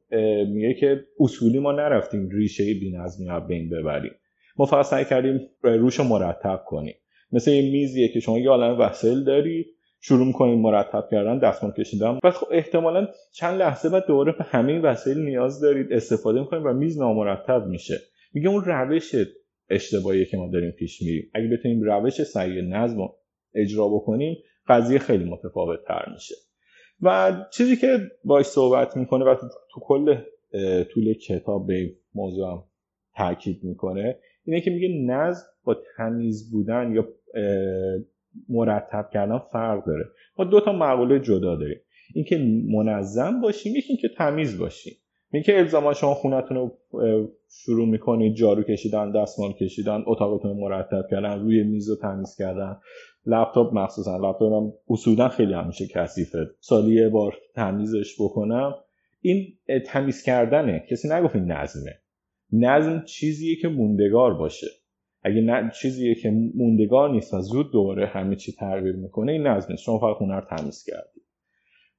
میگه 0.49 0.75
که 0.75 1.01
اصولی 1.21 1.59
ما 1.59 1.73
نرفتیم 1.73 2.29
ریشه 2.29 2.75
بینظمی 2.75 3.27
رو 3.27 3.41
بین 3.41 3.69
ببریم. 3.69 4.13
ما 4.57 4.67
فقط 4.67 4.85
سعی 4.85 5.05
کردیم 5.05 5.41
روش 5.63 6.01
مرتب 6.01 6.61
کنیم. 6.67 6.95
مثل 7.33 7.51
یه 7.51 7.73
میزیه 7.73 8.09
که 8.09 8.21
شما 8.21 8.39
یه 8.39 8.49
عالم 8.49 8.81
وسایل 8.81 9.25
داری 9.25 9.67
شروع 10.01 10.27
می‌کنید 10.27 10.59
مرتب 10.59 11.09
کردن 11.11 11.39
دستمال 11.39 11.73
کشیدن. 11.73 12.19
و 12.25 12.31
خب 12.31 12.47
احتمالا 12.51 13.09
چند 13.35 13.59
لحظه 13.59 13.89
بعد 13.89 14.07
دوباره 14.07 14.33
به 14.33 14.45
همه 14.45 14.81
وسایل 14.81 15.19
نیاز 15.19 15.61
دارید 15.61 15.93
استفاده 15.93 16.41
می‌کنید 16.41 16.67
و 16.67 16.73
میز 16.73 16.99
نامرتب 16.99 17.67
میشه. 17.67 17.95
میگه 18.35 18.49
اون 18.49 18.65
روش 18.65 19.15
اشتباهی 19.71 20.25
که 20.25 20.37
ما 20.37 20.51
داریم 20.53 20.71
پیش 20.71 21.03
میریم. 21.03 21.31
اگه 21.35 21.49
بتونیم 21.49 21.83
روش 21.83 22.23
سعی 22.23 22.63
نظم 22.63 22.99
رو 22.99 23.17
اجرا 23.55 23.89
بکنیم 23.89 24.37
قضیه 24.69 24.99
خیلی 24.99 25.25
متفاوت 25.25 25.85
تر 25.89 26.09
میشه. 26.13 26.35
و 27.03 27.33
چیزی 27.53 27.77
که 27.77 27.99
باش 28.25 28.47
صحبت 28.47 28.97
می‌کنه 28.97 29.25
و 29.25 29.35
تو 29.71 29.81
کل 29.81 30.17
طول 30.85 31.15
کتاب 31.15 31.67
به 31.67 31.95
موضوع 32.15 32.65
تاکید 33.17 33.65
می‌کنه 33.65 34.19
اینه 34.45 34.61
که 34.61 34.71
میگه 34.71 34.89
نظم 35.07 35.45
با 35.65 35.77
تمیز 35.97 36.53
بودن 36.53 36.93
یا 36.95 37.09
مرتب 38.49 39.11
کردن 39.13 39.39
فرق 39.39 39.87
داره. 39.87 40.05
ما 40.39 40.45
دو 40.45 40.61
تا 40.61 40.73
مقوله 40.73 41.21
جدا 41.21 41.57
داریم. 41.57 41.81
اینکه 42.15 42.39
منظم 42.69 43.41
باشیم 43.41 43.77
یکی 43.77 43.89
اینکه 43.89 44.09
تمیز 44.19 44.59
باشیم. 44.59 44.93
اینکه 45.33 45.59
الزاما 45.59 45.95
شما 45.95 46.15
خونتون 46.15 46.57
رو 46.57 46.79
شروع 47.49 47.89
می‌کنید 47.89 48.35
جارو 48.35 48.63
کشیدن 48.63 49.13
دستمال 49.13 49.53
کشیدن 49.53 50.03
اتاقتون 50.07 50.57
مرتب 50.57 51.07
کردن 51.11 51.41
روی 51.41 51.63
میز 51.63 51.91
رو 51.91 51.97
تمیز 51.97 52.37
کردن. 52.39 52.81
لپتاپ 53.27 53.75
مخصوصا 53.75 54.17
لپتاپ 54.17 54.53
هم 54.53 54.73
اصولا 54.89 55.29
خیلی 55.29 55.55
همیشه 55.55 55.87
کثیفه. 55.87 56.51
سالی 56.61 56.95
یه 56.95 57.09
بار 57.09 57.35
تمیزش 57.55 58.15
بکنم. 58.21 58.75
این 59.21 59.59
تمیز 59.87 60.23
کردنه 60.23 60.87
کسی 60.91 61.09
نگفت 61.09 61.37
این 61.37 61.53
نظمه. 61.53 61.99
نظم 62.53 63.05
چیزیه 63.05 63.57
که 63.57 63.69
موندگار 63.69 64.35
باشه. 64.35 64.67
اگه 65.23 65.41
نه 65.41 65.71
چیزیه 65.81 66.15
که 66.15 66.31
موندگار 66.55 67.11
نیست 67.11 67.35
و 67.35 67.41
زود 67.41 67.73
دوباره 67.73 68.07
همه 68.07 68.37
چی 68.37 68.53
تغییر 68.53 68.97
می‌کنه 68.97 69.33
این 69.33 69.47
نظم 69.47 69.77
شما 69.77 69.99
فقط 69.99 70.17
خونه 70.17 70.35
رو 70.35 70.57
تمیز 70.57 70.85
کردی. 70.85 71.21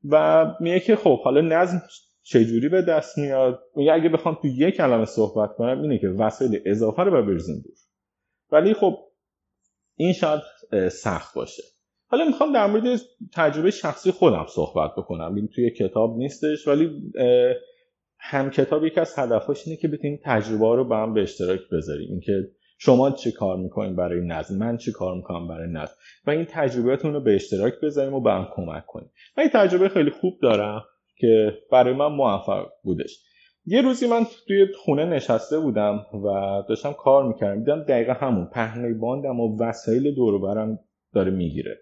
و 0.09 0.45
میگه 0.59 0.79
که 0.79 0.95
خب 0.95 1.21
حالا 1.21 1.41
نظم 1.41 1.81
چجوری 2.23 2.69
به 2.69 2.81
دست 2.81 3.17
میاد؟ 3.17 3.59
میگه 3.75 3.93
اگه 3.93 4.09
بخوام 4.09 4.37
تو 4.41 4.47
یک 4.47 4.75
کلمه 4.75 5.05
صحبت 5.05 5.55
کنم 5.55 5.81
اینه 5.81 5.97
که 5.97 6.07
وسایل 6.07 6.61
اضافه 6.65 7.03
رو 7.03 7.25
بریزین 7.25 7.55
دور 7.55 7.75
ولی 8.51 8.73
خب 8.73 8.97
این 9.95 10.13
شاید 10.13 10.41
سخت 10.91 11.35
باشه. 11.35 11.63
حالا 12.07 12.25
می‌خوام 12.25 12.53
در 12.53 12.67
مورد 12.67 12.99
تجربه 13.33 13.71
شخصی 13.71 14.11
خودم 14.11 14.45
صحبت 14.49 14.91
بکنم. 14.97 15.35
این 15.35 15.47
توی 15.47 15.69
کتاب 15.69 16.17
نیستش 16.17 16.67
ولی 16.67 17.13
هم 18.19 18.49
کتاب 18.49 18.85
یکی 18.85 18.99
از 18.99 19.19
هدفهاش 19.19 19.67
اینه 19.67 19.79
که 19.79 19.87
بتونیم 19.87 20.19
تجربه 20.25 20.75
رو 20.75 20.83
با 20.85 20.97
هم 20.97 21.13
به 21.13 21.21
اشتراک 21.21 21.59
بذاریم. 21.71 22.07
اینکه 22.09 22.51
شما 22.77 23.11
چه 23.11 23.31
کار 23.31 23.57
می‌کنین 23.57 23.95
برای 23.95 24.27
نظم 24.27 24.57
من 24.57 24.77
چه 24.77 24.91
کار 24.91 25.15
می‌کنم 25.15 25.47
برای 25.47 25.67
نظم. 25.71 25.95
و 26.27 26.31
این 26.31 26.45
تجربهتون 26.49 27.13
رو 27.13 27.21
به 27.21 27.35
اشتراک 27.35 27.73
بذاریم 27.83 28.13
و 28.13 28.21
به 28.21 28.31
هم 28.31 28.47
کمک 28.55 28.85
کنیم. 28.85 29.11
من 29.37 29.41
این 29.41 29.51
تجربه 29.53 29.89
خیلی 29.89 30.11
خوب 30.11 30.33
دارم 30.41 30.83
که 31.17 31.57
برای 31.71 31.93
من 31.93 32.07
موفق 32.07 32.67
بودش. 32.83 33.19
یه 33.65 33.81
روزی 33.81 34.07
من 34.07 34.25
توی 34.47 34.67
خونه 34.85 35.05
نشسته 35.05 35.59
بودم 35.59 36.05
و 36.13 36.27
داشتم 36.69 36.93
کار 36.93 37.27
می‌کردم. 37.27 37.59
دیدم 37.59 37.83
دقیقا 37.83 38.13
همون 38.13 38.45
پهنه 38.45 38.93
باندم 38.93 39.39
و 39.39 39.63
وسایل 39.63 40.15
دور 40.15 40.41
برم 40.41 40.79
داره 41.13 41.31
می‌گیره. 41.31 41.77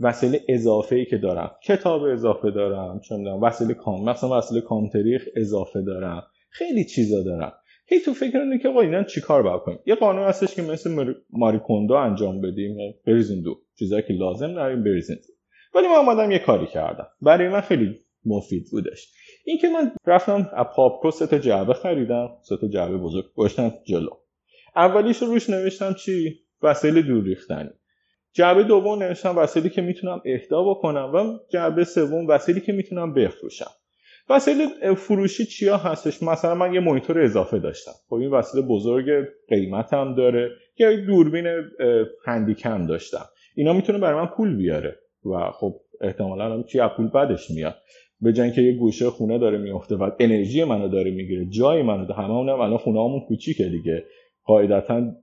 وسایل 0.00 0.38
اضافه 0.48 0.96
ای 0.96 1.04
که 1.04 1.18
دارم. 1.18 1.50
کتاب 1.64 2.02
اضافه 2.02 2.50
دارم 2.50 3.00
چون 3.00 3.26
وسایل 3.26 3.72
کام 3.72 4.08
مثلا 4.08 4.38
وسایل 4.38 4.62
کامتریخ 4.62 5.24
اضافه 5.36 5.82
دارم. 5.82 6.22
خیلی 6.50 6.84
چیزا 6.84 7.22
دارم. 7.22 7.52
هی 7.86 8.00
تو 8.00 8.14
فکر 8.14 8.38
اینه 8.38 8.58
که 8.58 8.68
آقا 8.68 8.80
اینا 8.80 9.02
چیکار 9.02 9.42
باید 9.42 9.60
کنیم؟ 9.60 9.78
یه 9.86 9.94
قانون 9.94 10.28
هستش 10.28 10.54
که 10.54 10.62
مثل 10.62 11.14
ماری 11.30 11.58
کوندو 11.58 11.94
انجام 11.94 12.40
بدیم 12.40 12.76
بریزین 13.06 13.42
دو. 13.42 13.60
چیزایی 13.78 14.02
که 14.02 14.12
لازم 14.12 14.54
داریم 14.54 14.84
بریزین 14.84 15.16
ولی 15.74 15.88
من 15.88 15.94
اومدم 15.94 16.30
یه 16.30 16.38
کاری 16.38 16.66
کردم. 16.66 17.06
برای 17.22 17.48
من 17.48 17.60
خیلی 17.60 17.98
مفید 18.24 18.64
بودش. 18.70 19.12
اینکه 19.48 19.68
من 19.68 19.92
رفتم 20.06 20.50
از 20.52 20.66
پاپکو 20.76 21.10
سه 21.10 21.26
تا 21.26 21.38
جعبه 21.38 21.74
خریدم 21.74 22.28
سه 22.42 22.56
تا 22.56 22.68
جعبه 22.68 22.96
بزرگ 22.96 23.24
گذاشتم 23.34 23.72
جلو. 23.86 24.10
اولیش 24.76 25.22
رو 25.22 25.28
روش 25.28 25.50
نوشتم 25.50 25.94
چی؟ 25.94 26.40
وسایل 26.62 27.02
دور 27.02 27.24
ریختنی. 27.24 27.70
جعبه 28.32 28.62
دوم 28.62 29.02
نوشتم 29.02 29.38
وسایلی 29.38 29.70
که 29.70 29.82
می‌تونم 29.82 30.22
اهدا 30.24 30.62
بکنم 30.62 31.10
و 31.14 31.38
جعبه 31.52 31.84
سوم 31.84 32.26
وسایلی 32.26 32.60
که 32.60 32.72
می‌تونم 32.72 33.14
بفروشم. 33.14 33.70
وسایل 34.30 34.94
فروشی 34.94 35.44
چیا 35.44 35.76
هستش؟ 35.76 36.22
مثلا 36.22 36.54
من 36.54 36.74
یه 36.74 36.80
مانیتور 36.80 37.20
اضافه 37.20 37.58
داشتم. 37.58 37.92
خب 38.08 38.14
این 38.14 38.30
وسیله 38.30 38.66
بزرگ 38.66 39.04
قیمت 39.48 39.92
هم 39.92 40.14
داره 40.14 40.50
یا 40.78 40.96
دوربین 41.06 41.46
هندیکم 42.26 42.86
داشتم. 42.86 43.24
اینا 43.56 43.72
می‌تونه 43.72 43.98
برای 43.98 44.20
من 44.20 44.26
پول 44.26 44.56
بیاره 44.56 44.98
و 45.24 45.50
خب 45.50 45.80
احتمالا 46.00 46.44
هم 46.44 46.64
چی 46.64 46.78
پول 46.96 47.08
بعدش 47.08 47.50
میاد. 47.50 47.74
به 48.20 48.32
جنگ 48.32 48.52
که 48.52 48.60
یه 48.60 48.72
گوشه 48.72 49.10
خونه 49.10 49.38
داره 49.38 49.58
میفته 49.58 49.96
و 49.96 50.10
انرژی 50.20 50.64
منو 50.64 50.88
داره 50.88 51.10
می‌گیره 51.10 51.46
جای 51.46 51.82
منو 51.82 52.06
داره. 52.06 52.20
همه 52.20 52.30
اونم 52.30 52.60
الان 52.60 52.78
خونه 52.78 52.98
همون 52.98 53.20
کوچیکه 53.20 53.68
دیگه. 53.68 54.04
قاعدتا 54.44 55.14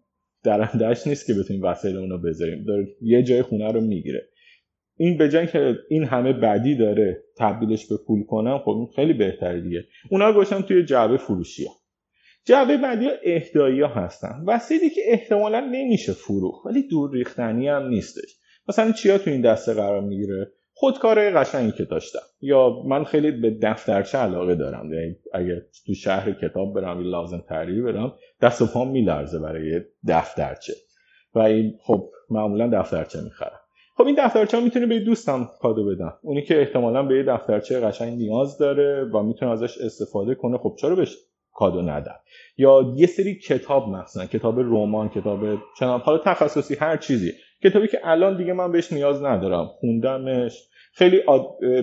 درندش 0.44 1.08
نیست 1.08 1.28
که 1.28 1.34
بتونیم 1.34 1.64
وسایل 1.64 1.98
اونو 1.98 2.18
بذاریم. 2.18 2.64
داره 2.64 2.88
یه 3.02 3.24
جای 3.24 3.42
خونه 3.42 3.72
رو 3.72 3.82
می‌گیره. 3.82 4.30
این 4.98 5.18
به 5.18 5.30
که 5.30 5.76
این 5.90 6.04
همه 6.04 6.34
بدی 6.34 6.76
داره 6.76 7.24
تبدیلش 7.38 7.88
به 7.88 7.96
پول 8.08 8.24
کنم 8.24 8.58
خب 8.58 8.90
خیلی 8.96 9.14
بهتره 9.14 9.62
دیگه. 9.62 9.84
اونا 10.12 10.34
گوشم 10.34 10.62
توی 10.62 10.86
جعبه 10.86 11.18
فروشی 11.18 11.66
ها 11.66 11.72
جعبه 12.46 12.78
بعدی 12.78 13.06
ها 13.06 13.12
اهدایی 13.24 13.82
ها 13.82 13.88
هستن. 13.88 14.44
وسیلی 14.48 14.90
که 14.90 15.02
احتمالا 15.06 15.60
نمیشه 15.60 16.14
فروخ 16.14 16.66
ولی 16.66 16.88
دور 16.88 17.14
ریختنی 17.14 17.68
هم 17.68 17.88
نیستش. 17.88 18.40
مثلا 18.70 18.92
چیا 18.92 19.18
تو 19.18 19.32
این 19.32 19.42
دسته 19.42 19.74
قرار 19.74 20.02
می‌گیره؟ 20.02 20.52
خودکار 20.78 21.30
قشنگی 21.30 21.72
که 21.72 21.84
داشتم. 21.84 22.20
یا 22.42 22.70
من 22.86 23.04
خیلی 23.04 23.32
به 23.32 23.58
دفترچه 23.62 24.18
علاقه 24.18 24.56
دارم. 24.56 24.94
یعنی 24.94 25.16
اگر 25.34 25.62
تو 25.86 25.94
شهر 25.94 26.32
کتاب 26.32 26.74
برم 26.74 27.00
لازم 27.00 27.44
تری 27.50 27.82
برم 27.82 28.14
دست 28.42 28.62
و 28.62 28.66
پام 28.66 28.92
میلرزه 28.92 29.40
برای 29.40 29.82
دفترچه. 30.08 30.74
و 31.36 31.40
این 31.40 31.74
خب 31.84 32.10
معمولا 32.30 32.80
دفترچه 32.80 33.22
می‌خرم. 33.22 33.60
خب 33.98 34.04
این 34.04 34.16
دفترچه 34.18 34.60
می‌تونه 34.60 34.86
به 34.86 35.00
دوستم 35.00 35.50
کادو 35.62 35.86
بدم 35.86 36.14
اونی 36.22 36.42
که 36.42 36.60
احتمالا 36.60 37.04
به 37.04 37.18
یه 37.18 37.24
دفترچه 37.24 37.80
قشنگ 37.80 38.18
نیاز 38.18 38.58
داره 38.58 39.04
و 39.14 39.24
می‌تونه 39.24 39.52
ازش 39.52 39.78
استفاده 39.78 40.36
کنه 40.36 40.58
خب 40.58 40.76
چرا 40.80 40.96
بهش 40.96 41.18
کادو 41.54 41.82
ندم 41.82 42.16
یا 42.58 42.94
یه 42.96 43.08
سری 43.08 43.36
کتاب 43.36 43.90
مثلا 43.90 44.26
کتاب 44.26 44.60
رمان 44.60 45.10
کتاب 45.10 45.40
چنان 45.80 46.00
حالا 46.00 46.18
تخصصی 46.18 46.76
هر 46.76 46.98
چیزی. 46.98 47.34
کتابی 47.66 47.88
که 47.88 48.00
الان 48.04 48.38
دیگه 48.38 48.54
من 48.54 48.72
بهش 48.72 48.94
نیاز 48.94 49.24
ندارم 49.24 49.66
خوندمش. 49.66 50.70
خیلی 50.94 51.22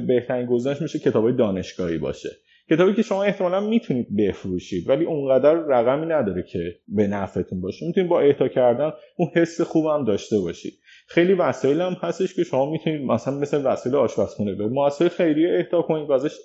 بهترین 0.08 0.46
گزینش 0.46 0.82
میشه 0.82 0.98
کتاب 0.98 1.36
دانشگاهی 1.36 1.98
باشه. 1.98 2.28
کتابی 2.70 2.94
که 2.94 3.02
شما 3.02 3.22
احتمالا 3.22 3.60
می‌تونید 3.60 4.16
بفروشید 4.16 4.88
ولی 4.88 5.04
اونقدر 5.04 5.54
رقمی 5.54 6.06
نداره 6.06 6.42
که 6.42 6.58
به 6.88 7.06
نفعتون 7.06 7.60
باشه. 7.60 7.86
می‌تونید 7.86 8.10
با 8.10 8.20
اهدا 8.20 8.48
کردن 8.48 8.92
اون 9.16 9.30
حس 9.34 9.60
خوبم 9.60 10.04
داشته 10.04 10.38
باشید. 10.38 10.72
خیلی 11.08 11.32
وسایل 11.32 11.80
هم 11.80 11.96
هستش 12.00 12.34
که 12.34 12.44
شما 12.44 12.70
می‌تونید 12.70 13.02
مثلا 13.02 13.34
مثل 13.34 13.66
وسایل 13.66 13.96
آشپزخونه 13.96 14.54
به 14.54 14.66
مؤسسه 14.66 15.08
خیریه 15.08 15.58
اهدا 15.58 15.82
کنید 15.82 16.10
و 16.10 16.12
ازش 16.12 16.36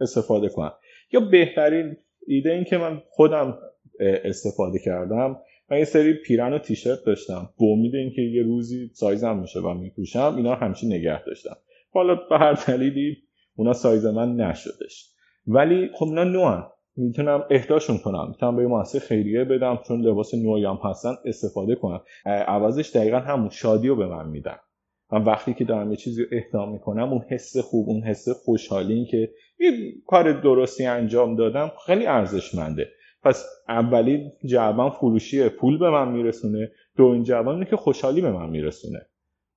استفاده 0.00 0.48
کنید. 0.48 0.72
یا 1.12 1.20
بهترین 1.20 1.96
ایده 2.26 2.50
این 2.50 2.64
که 2.64 2.76
من 2.78 3.02
خودم 3.10 3.58
استفاده 4.00 4.78
کردم 4.84 5.36
من 5.70 5.78
یه 5.78 5.84
سری 5.84 6.14
پیرن 6.14 6.52
و 6.52 6.58
تیشرت 6.58 6.98
داشتم. 7.06 7.50
به 7.58 7.66
امید 7.66 7.94
اینکه 7.94 8.22
یه 8.22 8.42
روزی 8.42 8.90
سایزم 8.94 9.38
میشه 9.38 9.60
و 9.60 9.74
میپوشم 9.74 10.34
اینا 10.36 10.54
همچین 10.54 10.92
نگه 10.92 11.24
داشتم. 11.24 11.56
حالا 11.92 12.14
به 12.14 12.38
هر 12.38 12.52
دلیلی 12.52 13.16
اونا 13.56 13.72
سایز 13.72 14.06
من 14.06 14.36
نشدش. 14.36 15.10
ولی 15.46 15.90
خب 15.94 16.06
اینا 16.06 16.24
نوان 16.24 16.66
می‌تونم 16.96 17.44
اهداشون 17.50 17.98
کنم. 17.98 18.28
می‌تونم 18.28 18.56
به 18.56 18.66
مؤسسه 18.66 18.98
خیریه 18.98 19.44
بدم 19.44 19.78
چون 19.88 20.00
لباس 20.00 20.34
نوعی 20.34 20.64
هم 20.64 20.78
هستن 20.84 21.14
استفاده 21.24 21.74
کنم. 21.74 22.00
عوضش 22.26 22.96
دقیقا 22.96 23.18
همون 23.18 23.48
شادی 23.48 23.88
رو 23.88 23.96
به 23.96 24.06
من 24.06 24.28
میدن. 24.28 24.56
من 25.12 25.24
وقتی 25.24 25.54
که 25.54 25.64
دارم 25.64 25.90
یه 25.90 25.96
چیزی 25.96 26.22
رو 26.22 26.28
اهدا 26.32 26.66
می‌کنم 26.66 27.12
اون 27.12 27.24
حس 27.30 27.56
خوب 27.56 27.88
اون 27.88 28.02
حس 28.02 28.28
خوشحالی 28.44 29.04
که 29.04 29.30
یه 29.60 29.72
کار 30.06 30.40
درستی 30.40 30.84
انجام 30.84 31.36
دادم 31.36 31.70
خیلی 31.86 32.06
ارزشمنده. 32.06 32.88
پس 33.22 33.44
اولی 33.68 34.32
جوابم 34.44 34.90
فروشی 34.90 35.48
پول 35.48 35.78
به 35.78 35.90
من 35.90 36.12
میرسونه. 36.12 36.70
دومین 36.96 37.22
جواب 37.22 37.48
اینه 37.48 37.64
که 37.64 37.76
خوشحالی 37.76 38.20
به 38.20 38.30
من 38.32 38.50
میرسونه. 38.50 39.06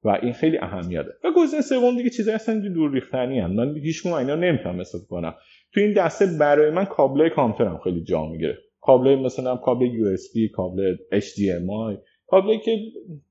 و 0.04 0.10
این 0.22 0.34
خیلی 0.34 0.58
اهمیته. 0.58 1.10
و 1.24 1.32
گزینه 1.38 1.62
سوم 1.62 1.98
دیگه 1.98 2.10
چیزایی 2.10 2.36
هستن 2.36 2.62
که 2.62 2.70
دور 2.70 2.92
ریختنی 2.92 3.40
هم 3.40 3.52
من 3.52 3.78
هیچ 3.78 4.06
اینا 4.06 4.36
نمی‌تونم 4.36 4.80
استفاده 4.80 5.06
کنم. 5.06 5.36
تو 5.74 5.80
این 5.80 5.94
دسته 5.94 6.26
برای 6.40 6.72
من 6.72 6.86
کابلای 6.86 7.30
کامپیوترم 7.30 7.78
خیلی 7.84 8.04
جا 8.04 8.26
می‌گیره. 8.26 8.58
کابلای 8.82 9.16
مثلا 9.16 9.58
کابل 9.58 9.86
یو 9.86 10.08
اس 10.08 10.34
بی 10.34 10.50
کابل 10.50 10.96
HDMI 11.14 11.98
کابلی 12.28 12.60
که 12.60 12.78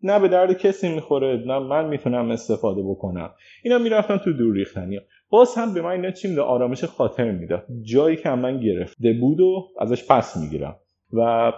نه 0.03 0.21
به 0.21 0.29
درد 0.29 0.59
کسی 0.59 0.95
می‌خوره 0.95 1.43
نه 1.47 1.59
من 1.59 1.89
می‌تونم 1.89 2.31
استفاده 2.31 2.83
بکنم. 2.83 3.31
اینا 3.65 3.79
می‌رفتن 3.79 4.19
تو 4.19 4.33
دور 4.33 4.55
ریختنی. 4.55 5.01
باز 5.31 5.55
هم 5.55 5.75
به 5.75 5.83
من 5.83 5.91
اینا 5.91 6.11
چی 6.11 6.29
میده؟ 6.29 6.41
آرامش 6.41 6.85
خاطر 6.85 7.31
میده. 7.31 7.63
جایی 7.83 8.17
که 8.17 8.29
من 8.29 8.61
گرفته 8.61 9.13
بود 9.21 9.41
و 9.41 9.69
ازش 9.79 10.07
پس 10.11 10.37
می‌گیرم. 10.37 10.77
و 11.13 11.53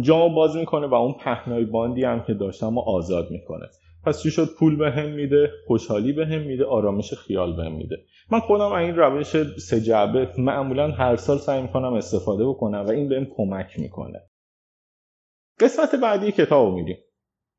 جامو 0.00 0.34
باز 0.34 0.56
می‌کنه 0.56 0.86
و 0.86 0.94
اون 0.94 1.12
پهنای 1.12 1.64
باندی 1.64 2.04
هم 2.04 2.24
که 2.24 2.34
داشتم 2.34 2.78
و 2.78 2.80
آزاد 2.80 3.30
می‌کنه. 3.30 3.66
پس 4.04 4.22
چی 4.22 4.30
شد؟ 4.30 4.48
پول 4.58 4.76
به 4.76 4.90
هم 4.90 5.10
میده 5.10 5.50
خوشحالی 5.66 6.12
به 6.12 6.26
هم 6.26 6.40
میده 6.40 6.64
آرامش 6.64 7.14
خیال 7.14 7.56
به 7.56 7.64
هم 7.64 7.72
میده. 7.72 7.96
من 8.30 8.40
خودم 8.40 8.72
این 8.72 8.96
روش 8.96 9.42
سه 9.58 9.80
جعبه 9.80 10.28
معمولا 10.38 10.90
هر 10.90 11.16
سال 11.16 11.38
سعی 11.38 11.62
می‌کنم 11.62 11.92
استفاده 11.92 12.46
بکنم 12.46 12.84
و 12.86 12.90
این 12.90 13.08
بهم 13.08 13.26
کمک 13.36 13.78
می‌کنه. 13.78 14.20
قسمت 15.60 15.94
بعدی 15.94 16.32
کتاب 16.32 16.74
میریم 16.74 16.98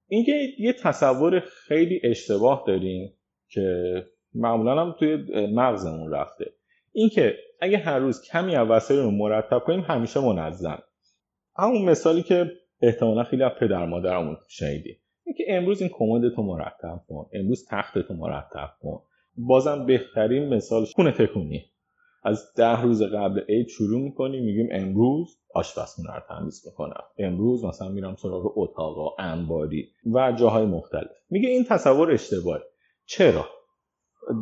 اینکه 0.07 0.47
یه 0.59 0.73
تصور 0.73 1.39
خیلی 1.39 2.01
اشتباه 2.03 2.63
داریم 2.67 3.13
که 3.49 3.93
معمولا 4.35 4.81
هم 4.81 4.95
توی 4.99 5.17
مغزمون 5.53 6.11
رفته. 6.11 6.53
اینکه 6.91 7.35
اگه 7.61 7.77
هر 7.77 7.99
روز 7.99 8.21
کمی 8.21 8.55
از 8.55 8.67
وسایل 8.67 8.99
رو 8.99 9.11
مرتب 9.11 9.59
کنیم 9.59 9.79
همیشه 9.79 10.19
منظم. 10.19 10.83
همون 11.57 11.81
مثالی 11.85 12.23
که 12.23 12.51
احتمالا 12.81 13.23
خیلی 13.23 13.43
از 13.43 13.51
پدر 13.59 13.85
مادرمون 13.85 14.37
شنیدیم. 14.49 14.97
اینکه 15.25 15.43
امروز 15.47 15.81
این 15.81 15.89
کمد 15.93 16.35
تو 16.35 16.43
مرتب 16.43 17.01
کن 17.07 17.29
امروز 17.33 17.67
تخت 17.69 17.99
تو 17.99 18.13
مرتب 18.13 18.69
کن. 18.81 19.01
بازم 19.37 19.85
بهترین 19.85 20.53
مثال 20.53 20.85
خونه 20.85 21.11
تکونی 21.11 21.65
از 22.23 22.53
ده 22.57 22.81
روز 22.81 23.03
قبل 23.03 23.41
عید 23.49 23.67
شروع 23.67 24.01
می‌کنیم 24.01 24.43
میگیم 24.43 24.67
امروز 24.71 25.37
آشپزخونه 25.53 26.13
رو 26.13 26.21
تمیز 26.29 26.63
می‌کنم. 26.65 27.03
امروز 27.17 27.65
مثلا 27.65 27.89
میرم 27.89 28.15
سراغ 28.15 28.57
اتاقا 28.57 29.15
انباری 29.19 29.89
و 30.13 30.31
جاهای 30.31 30.65
مختلف. 30.65 31.11
میگه 31.29 31.49
این 31.49 31.63
تصور 31.63 32.11
اشتباهه. 32.11 32.61
چرا؟ 33.05 33.45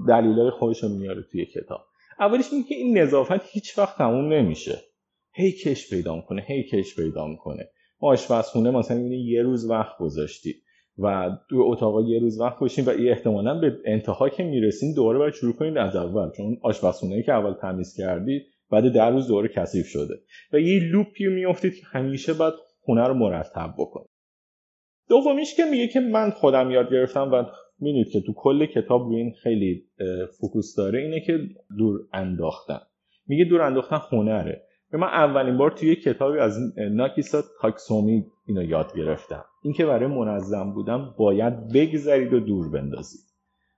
دلیلای 0.08 0.50
خودش 0.50 0.84
رو 0.84 0.90
میاره 0.90 1.24
توی 1.32 1.46
کتاب. 1.46 1.82
اولش 2.20 2.54
میگه 2.54 2.78
این 2.78 2.98
نظافت 2.98 3.50
هیچ 3.52 3.78
وقت 3.78 3.98
تموم 3.98 4.34
نمیشه. 4.34 4.82
هی 5.34 5.52
کش 5.52 5.90
پیدا 5.90 6.16
می‌کنه 6.16 6.46
هی 6.48 6.64
کش 6.64 6.96
پیدا 6.96 7.28
می‌کنه. 7.28 7.70
آشپزخونه 8.00 8.72
مثلا 8.72 9.00
یه 9.00 9.44
روز 9.44 9.70
وقت 9.70 9.98
گذاشتی 10.00 10.56
و 10.98 11.30
تو 11.50 11.64
اتاق 11.68 12.08
یه 12.08 12.20
روز 12.20 12.40
وقت 12.40 12.60
باشین 12.60 12.86
و 12.86 12.90
احتمالا 12.90 13.60
به 13.60 13.78
انتها 13.86 14.30
که 14.30 14.44
می‌رسین 14.44 14.94
دوباره 14.94 15.20
باید 15.20 15.34
شروع 15.34 15.54
کنید 15.54 15.78
از 15.78 15.96
اول. 15.96 16.32
چون 16.38 16.58
آشپزخونه 16.62 17.24
که 17.24 17.32
اول 17.32 17.54
تمیز 17.54 17.96
کردید 17.98 18.44
بعد 18.72 18.94
در 18.94 19.12
روز 19.12 19.28
دوباره 19.28 19.48
کثیف 19.48 19.88
شده. 19.88 20.14
و 20.54 20.60
یه 20.60 20.80
لوپی 20.80 21.28
میافتید 21.28 21.76
که 21.76 21.86
همیشه 21.86 22.34
باید 22.34 22.54
خونه 22.82 23.08
رو 23.08 23.14
مرتب 23.14 23.74
بکنید 23.78 24.08
دومیش 25.10 25.56
که 25.56 25.66
میگه 25.66 25.88
که 25.88 26.00
من 26.00 26.30
خودم 26.30 26.72
یاد 26.72 26.92
گرفتم 26.92 27.32
و 27.32 27.46
می‌دونید 27.82 28.10
که 28.10 28.22
تو 28.22 28.34
کل 28.36 28.66
کتاب 28.66 29.02
روی 29.02 29.16
این 29.16 29.34
خیلی 29.44 29.84
فوکوس 30.40 30.76
داره 30.76 31.00
اینه 31.00 31.20
که 31.20 31.40
دور 31.78 32.00
انداختن. 32.14 32.80
میگه 33.28 33.46
دور 33.46 33.62
انداختن 33.62 34.00
هنره. 34.12 34.64
من 34.94 35.08
اولین 35.08 35.58
بار 35.58 35.72
توی 35.72 35.96
کتابی 35.96 36.40
از 36.40 36.58
ناکیسا 36.78 37.44
تاکسومی 37.62 38.26
اینو 38.48 38.64
یاد 38.64 38.98
گرفتم. 38.98 39.46
اینکه 39.64 39.86
برای 39.86 40.08
منظم 40.08 40.74
بودن 40.74 41.14
باید 41.18 41.74
بگذرید 41.74 42.34
و 42.34 42.40
دور 42.40 42.70
بندازید. 42.70 43.22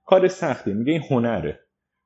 کار 0.04 0.28
سختی. 0.28 0.72
میگه 0.72 0.92
این 0.92 1.02
هنره. 1.10 1.60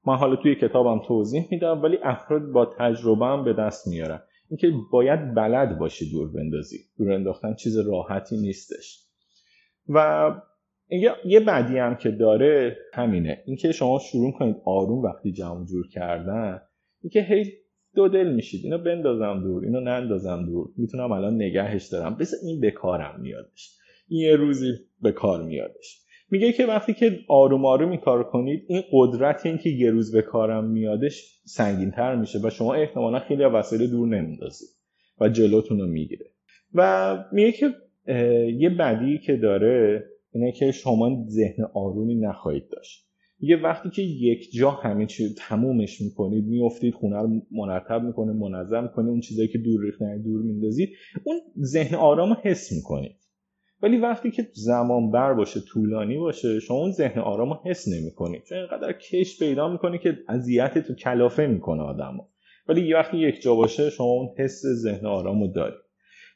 من 0.07 0.17
حالا 0.17 0.37
توی 0.37 0.55
کتابم 0.55 1.03
توضیح 1.07 1.49
میدم 1.51 1.83
ولی 1.83 1.99
افراد 2.03 2.43
با 2.43 2.67
تجربه 2.79 3.27
هم 3.27 3.45
به 3.45 3.53
دست 3.53 3.89
میارن. 3.89 4.21
اینکه 4.51 4.73
باید 4.93 5.35
بلد 5.35 5.79
باشی 5.79 6.11
دور 6.11 6.33
بندازی. 6.33 6.79
دور 6.99 7.13
انداختن 7.13 7.55
چیز 7.55 7.79
راحتی 7.79 8.37
نیستش. 8.37 9.05
و 9.89 10.31
یه 11.25 11.41
بعدی 11.41 11.79
هم 11.79 11.95
که 11.97 12.11
داره 12.11 12.77
همینه. 12.95 13.43
اینکه 13.47 13.73
شما 13.73 13.99
شروع 13.99 14.33
کنید 14.33 14.57
آروم 14.65 15.03
وقتی 15.03 15.33
جمع 15.33 15.65
جور 15.65 15.89
کردن. 15.89 16.61
اینکه 17.03 17.21
هی 17.23 17.45
دو 17.95 18.09
دل 18.09 18.35
میشید. 18.35 18.65
اینو 18.65 18.79
بندازم 18.79 19.41
دور 19.43 19.65
اینو 19.65 19.81
نندازم 19.81 20.47
دور. 20.47 20.69
می‌تونم 20.77 21.13
الان 21.13 21.35
نگهش 21.35 21.87
دارم. 21.87 22.17
بس 22.21 22.35
این 22.43 22.61
به 22.61 22.71
کارم 22.71 23.21
میادش. 23.21 23.77
این 24.09 24.21
یه 24.21 24.37
روزی 24.37 24.73
به 25.03 25.13
کار 25.13 25.43
میادش. 25.43 26.05
میگه 26.31 26.53
که 26.53 26.67
وقتی 26.67 26.95
که 26.95 27.19
آروم 27.29 27.65
آروم 27.67 27.91
این 27.91 28.01
کار 28.01 28.25
کنید 28.25 28.65
این 28.69 28.83
قدرت 28.93 29.47
این 29.47 29.59
که 29.59 29.71
یه 29.71 29.91
روز 29.91 30.13
به 30.13 30.23
کارم 30.23 30.65
میادش 30.65 31.41
سنگین 31.45 31.91
تر 31.91 32.17
میشه 32.17 32.39
و 32.45 32.51
شما 32.51 32.75
احتمالا 32.75 33.19
خیلی 33.19 33.45
وسایل 33.45 33.91
دور 33.91 34.09
نمیندازید 34.09 34.69
و 35.21 35.29
جلوتون 35.29 35.81
رو 35.81 35.87
می‌گیره. 35.87 36.27
و 36.75 37.17
میگه 37.33 37.53
که 37.53 37.75
یه 38.59 38.71
بدی 38.71 39.19
که 39.19 39.37
داره 39.37 40.05
اینه 40.39 40.53
که 40.53 40.73
شما 40.73 41.27
ذهن 41.29 41.65
آرومی 41.75 42.15
نخواهید 42.15 42.69
داشت. 42.73 43.09
یه 43.41 43.57
وقتی 43.57 43.91
که 43.91 44.03
یک 44.03 44.53
جا 44.53 44.71
همه 44.71 45.07
چی 45.07 45.35
تمومش 45.39 46.01
می‌کنید 46.01 46.45
میافتید 46.45 46.95
خونه 46.95 47.17
رو 47.17 47.43
مرتب 47.51 48.03
می‌کنه 48.03 48.33
منظم 48.33 48.83
می‌کنه 48.83 49.09
اون 49.09 49.21
چیزایی 49.21 49.49
که 49.49 49.59
دور 49.59 49.85
ریختن 49.85 50.23
دور 50.23 50.43
میندازید 50.43 50.91
اون 51.25 51.37
ذهن 51.63 51.95
آرام 51.95 52.29
رو 52.29 52.37
حس 52.43 52.73
می‌کنید. 52.73 53.17
ولی 53.83 53.97
وقتی 53.97 54.31
که 54.31 54.49
زمان 54.53 55.11
بر 55.11 55.35
باشه 55.35 55.61
طولانی 55.61 56.19
باشه 56.19 56.61
شما 56.61 56.77
اون 56.77 56.93
ذهن 56.93 57.21
آرام 57.21 57.51
رو 57.51 57.59
حس 57.65 57.89
نمی‌کنید. 57.89 58.43
چون 58.43 58.59
اینقدر 58.59 58.93
کش 58.93 59.39
پیدا 59.39 59.69
می‌کنه 59.69 59.99
که 59.99 60.19
اذیت 60.29 60.79
تو 60.79 60.95
کلافه 60.95 61.47
می‌کنه 61.47 61.83
آدمو. 61.83 62.23
ولی 62.69 62.89
یه 62.89 62.97
وقتی 62.97 63.17
یک 63.17 63.43
جا 63.43 63.55
باشه 63.55 63.91
شما 63.91 64.07
اون 64.07 64.29
حس 64.39 64.63
ذهن 64.83 65.07
آرام 65.07 65.41
رو 65.41 65.53
دارید. 65.53 65.88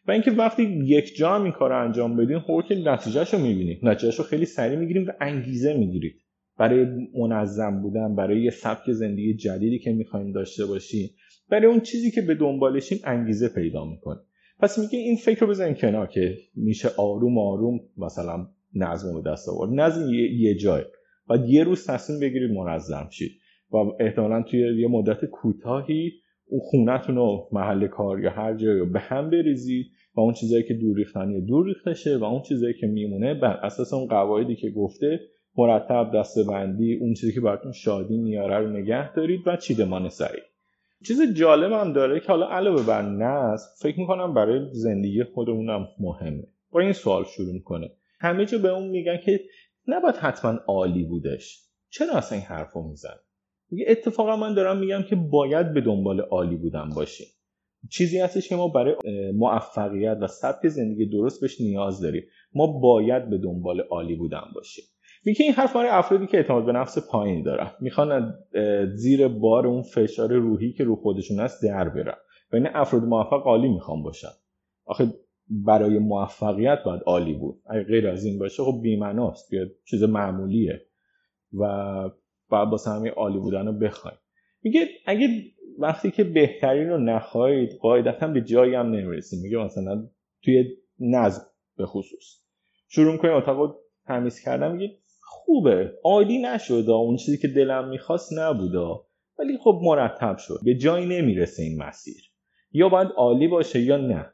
و 0.06 0.10
اینکه 0.10 0.30
وقتی 0.30 0.62
یک 0.62 1.16
جا 1.16 1.42
این 1.42 1.52
کار 1.52 1.72
انجام 1.72 2.16
بدین 2.16 2.38
خب 2.38 2.62
که 2.68 2.74
نتیجهش 2.74 3.34
رو 3.34 3.40
می‌بینید. 3.40 3.78
نتیجهش 3.82 4.20
خیلی 4.20 4.44
سریع 4.44 4.78
می‌گیریم 4.78 5.06
و 5.08 5.12
انگیزه 5.20 5.74
می‌گیرید. 5.74 6.14
برای 6.58 6.86
منظم 7.18 7.82
بودن 7.82 8.16
برای 8.16 8.42
یه 8.42 8.50
سبک 8.50 8.92
زندگی 8.92 9.34
جدیدی 9.34 9.78
که 9.78 9.92
می‌خوایم 9.92 10.32
داشته 10.32 10.66
باشیم 10.66 11.10
برای 11.48 11.66
اون 11.66 11.80
چیزی 11.80 12.10
که 12.10 12.22
به 12.22 12.34
دنبالشیم 12.34 12.98
انگیزه 13.04 13.48
پیدا 13.48 13.84
می‌کنه 13.84 14.20
پس 14.58 14.78
میگه 14.78 14.98
این 14.98 15.16
فکر 15.16 15.40
رو 15.40 15.46
بزنین 15.46 15.74
کنار 15.74 16.06
که 16.06 16.36
میشه 16.54 16.88
آروم 16.98 17.38
آروم 17.38 17.80
مثلا 17.96 18.46
نظم 18.74 19.22
به 19.22 19.30
دست 19.30 19.48
آورد. 19.48 19.70
نظم 19.72 20.14
یه, 20.14 20.54
جای. 20.54 20.84
و 21.30 21.36
یه 21.46 21.64
روز 21.64 21.86
تصمیم 21.86 22.20
بگیرید 22.20 22.50
منظم 22.50 23.08
شید. 23.10 23.32
و 23.72 23.76
احتمالا 24.00 24.42
توی 24.42 24.80
یه 24.80 24.88
مدت 24.88 25.24
کوتاهی 25.24 26.12
خونتون 26.60 27.16
رو 27.16 27.48
محل 27.52 27.86
کار 27.86 28.20
یا 28.20 28.30
هر 28.30 28.54
جایی 28.54 28.78
رو 28.78 28.86
به 28.86 29.00
هم 29.00 29.30
بریزید 29.30 29.86
و 30.16 30.20
اون 30.20 30.34
چیزایی 30.34 30.62
که 30.62 30.74
دور 30.74 30.96
ریختنی 30.96 31.40
دور 31.40 31.66
ریخته 31.66 31.94
شه 31.94 32.16
و 32.16 32.24
اون 32.24 32.42
چیزایی 32.42 32.74
که 32.80 32.86
میمونه 32.86 33.34
بر 33.34 33.56
اساس 33.62 33.92
اون 33.92 34.06
قواعدی 34.06 34.56
که 34.56 34.70
گفته 34.70 35.20
مرتب 35.56 36.10
دستبندی 36.14 36.98
اون 37.00 37.14
چیزی 37.14 37.32
که 37.32 37.40
براتون 37.40 37.72
شادی 37.72 38.18
میاره 38.18 38.58
رو 38.58 38.70
نگه 38.70 39.12
دارید 39.12 39.40
و 39.46 39.56
چیدمان 39.56 40.08
سریع 40.08 40.42
چیز 41.06 41.34
جالب 41.34 41.72
هم 41.72 41.92
داره 41.92 42.20
که 42.20 42.26
حالا 42.26 42.48
علاوه 42.48 42.86
بر 42.86 43.02
نصب 43.02 43.68
فکر 43.82 44.00
می‌کنم 44.00 44.34
برای 44.34 44.68
زندگی 44.72 45.24
خودمونم 45.24 45.88
مهمه. 46.00 46.44
با 46.70 46.80
این 46.80 46.92
سوال 46.92 47.24
شروع 47.24 47.52
می‌کنه. 47.52 47.90
همه 48.20 48.46
جا 48.46 48.58
به 48.58 48.68
اون 48.68 48.88
میگن 48.88 49.16
که 49.16 49.40
نباید 49.86 50.14
حتما 50.14 50.50
عالی 50.50 51.04
بودش. 51.04 51.62
چرا 51.90 52.14
اصلا 52.14 52.38
این 52.38 52.46
حرف 52.46 52.72
رو 52.72 52.88
میزن 52.88 53.14
میگه 53.72 53.84
اتفاقا 53.88 54.36
من 54.36 54.54
دارم 54.54 54.78
میگم 54.78 55.02
که 55.02 55.16
باید 55.16 55.74
به 55.74 55.80
دنبال 55.80 56.20
عالی 56.20 56.56
بودن 56.56 56.90
باشیم. 56.96 57.26
چیزی 57.90 58.18
هستش 58.18 58.48
که 58.48 58.56
ما 58.56 58.68
برای 58.68 58.96
موفقیت 59.34 60.18
و 60.20 60.26
سبک 60.26 60.68
زندگی 60.68 61.06
درست 61.06 61.40
بهش 61.40 61.60
نیاز 61.60 62.00
داریم. 62.00 62.22
ما 62.54 62.66
باید 62.66 63.30
به 63.30 63.38
دنبال 63.38 63.80
عالی 63.80 64.14
بودن 64.14 64.44
باشیم. 64.54 64.84
میگه 65.24 65.44
این 65.44 65.54
حرف 65.54 65.76
برای 65.76 65.88
افرادی 65.88 66.26
که 66.26 66.36
اعتماد 66.36 66.66
به 66.66 66.72
نفس 66.72 67.10
پایینی 67.10 67.42
دارن. 67.42 67.70
می‌خوان 67.80 68.34
زیر 68.94 69.28
بار 69.28 69.66
اون 69.66 69.82
فشار 69.82 70.32
روحی 70.32 70.72
که 70.72 70.84
رو 70.84 70.96
خودشون 70.96 71.40
هست 71.40 71.62
در 71.62 71.88
برن. 71.88 72.16
و 72.52 72.56
این 72.56 72.66
افراد 72.74 73.04
موفق 73.04 73.46
عالی 73.46 73.68
می‌خوان 73.68 74.02
باشن. 74.02 74.32
آخه 74.84 75.06
برای 75.48 75.98
موفقیت 75.98 76.78
باید 76.84 77.02
عالی 77.06 77.34
بود. 77.34 77.62
اگه 77.66 77.82
غیر 77.82 78.08
از 78.08 78.24
این 78.24 78.38
باشه 78.38 78.62
خب 78.62 78.80
بیمناست 78.82 79.52
یا 79.52 79.66
چیز 79.84 80.02
معمولیه. 80.02 80.80
و 81.52 81.64
باید 82.52 82.70
با 82.70 82.78
همین 82.86 83.12
عالی 83.12 83.38
بودن 83.38 83.66
رو 83.66 83.72
بخوایم. 83.72 84.18
میگه 84.62 84.88
اگه 85.06 85.28
وقتی 85.78 86.10
که 86.10 86.24
بهترین 86.24 86.88
رو 86.88 86.98
نخواهید 86.98 87.72
قاعدتا 87.80 88.26
به 88.28 88.40
جایی 88.40 88.74
هم 88.74 88.86
نمی‌رسید. 88.86 89.42
میگه 89.42 89.58
مثلا 89.58 90.08
توی 90.42 90.64
نظم 91.00 91.42
به 91.76 91.86
خصوص. 91.86 92.42
شروع 92.88 93.16
کنید 93.16 93.34
اتاق 93.34 93.76
تمیز 94.06 94.40
کردن. 94.40 94.72
میگه 94.72 94.94
خوبه. 95.20 95.92
عالی 96.04 96.42
نشد. 96.42 96.84
اون 96.88 97.16
چیزی 97.16 97.38
که 97.38 97.48
دلم 97.48 97.88
می‌خواست 97.88 98.32
نبوده 98.38 98.78
ولی 99.38 99.58
خب 99.58 99.80
مرتب 99.82 100.36
شد. 100.38 100.58
به 100.64 100.74
جایی 100.74 101.06
نمی‌رسه 101.06 101.62
این 101.62 101.82
مسیر. 101.82 102.22
یا 102.72 102.88
باید 102.88 103.08
عالی 103.16 103.48
باشه 103.48 103.80
یا 103.80 103.96
نه. 103.96 104.26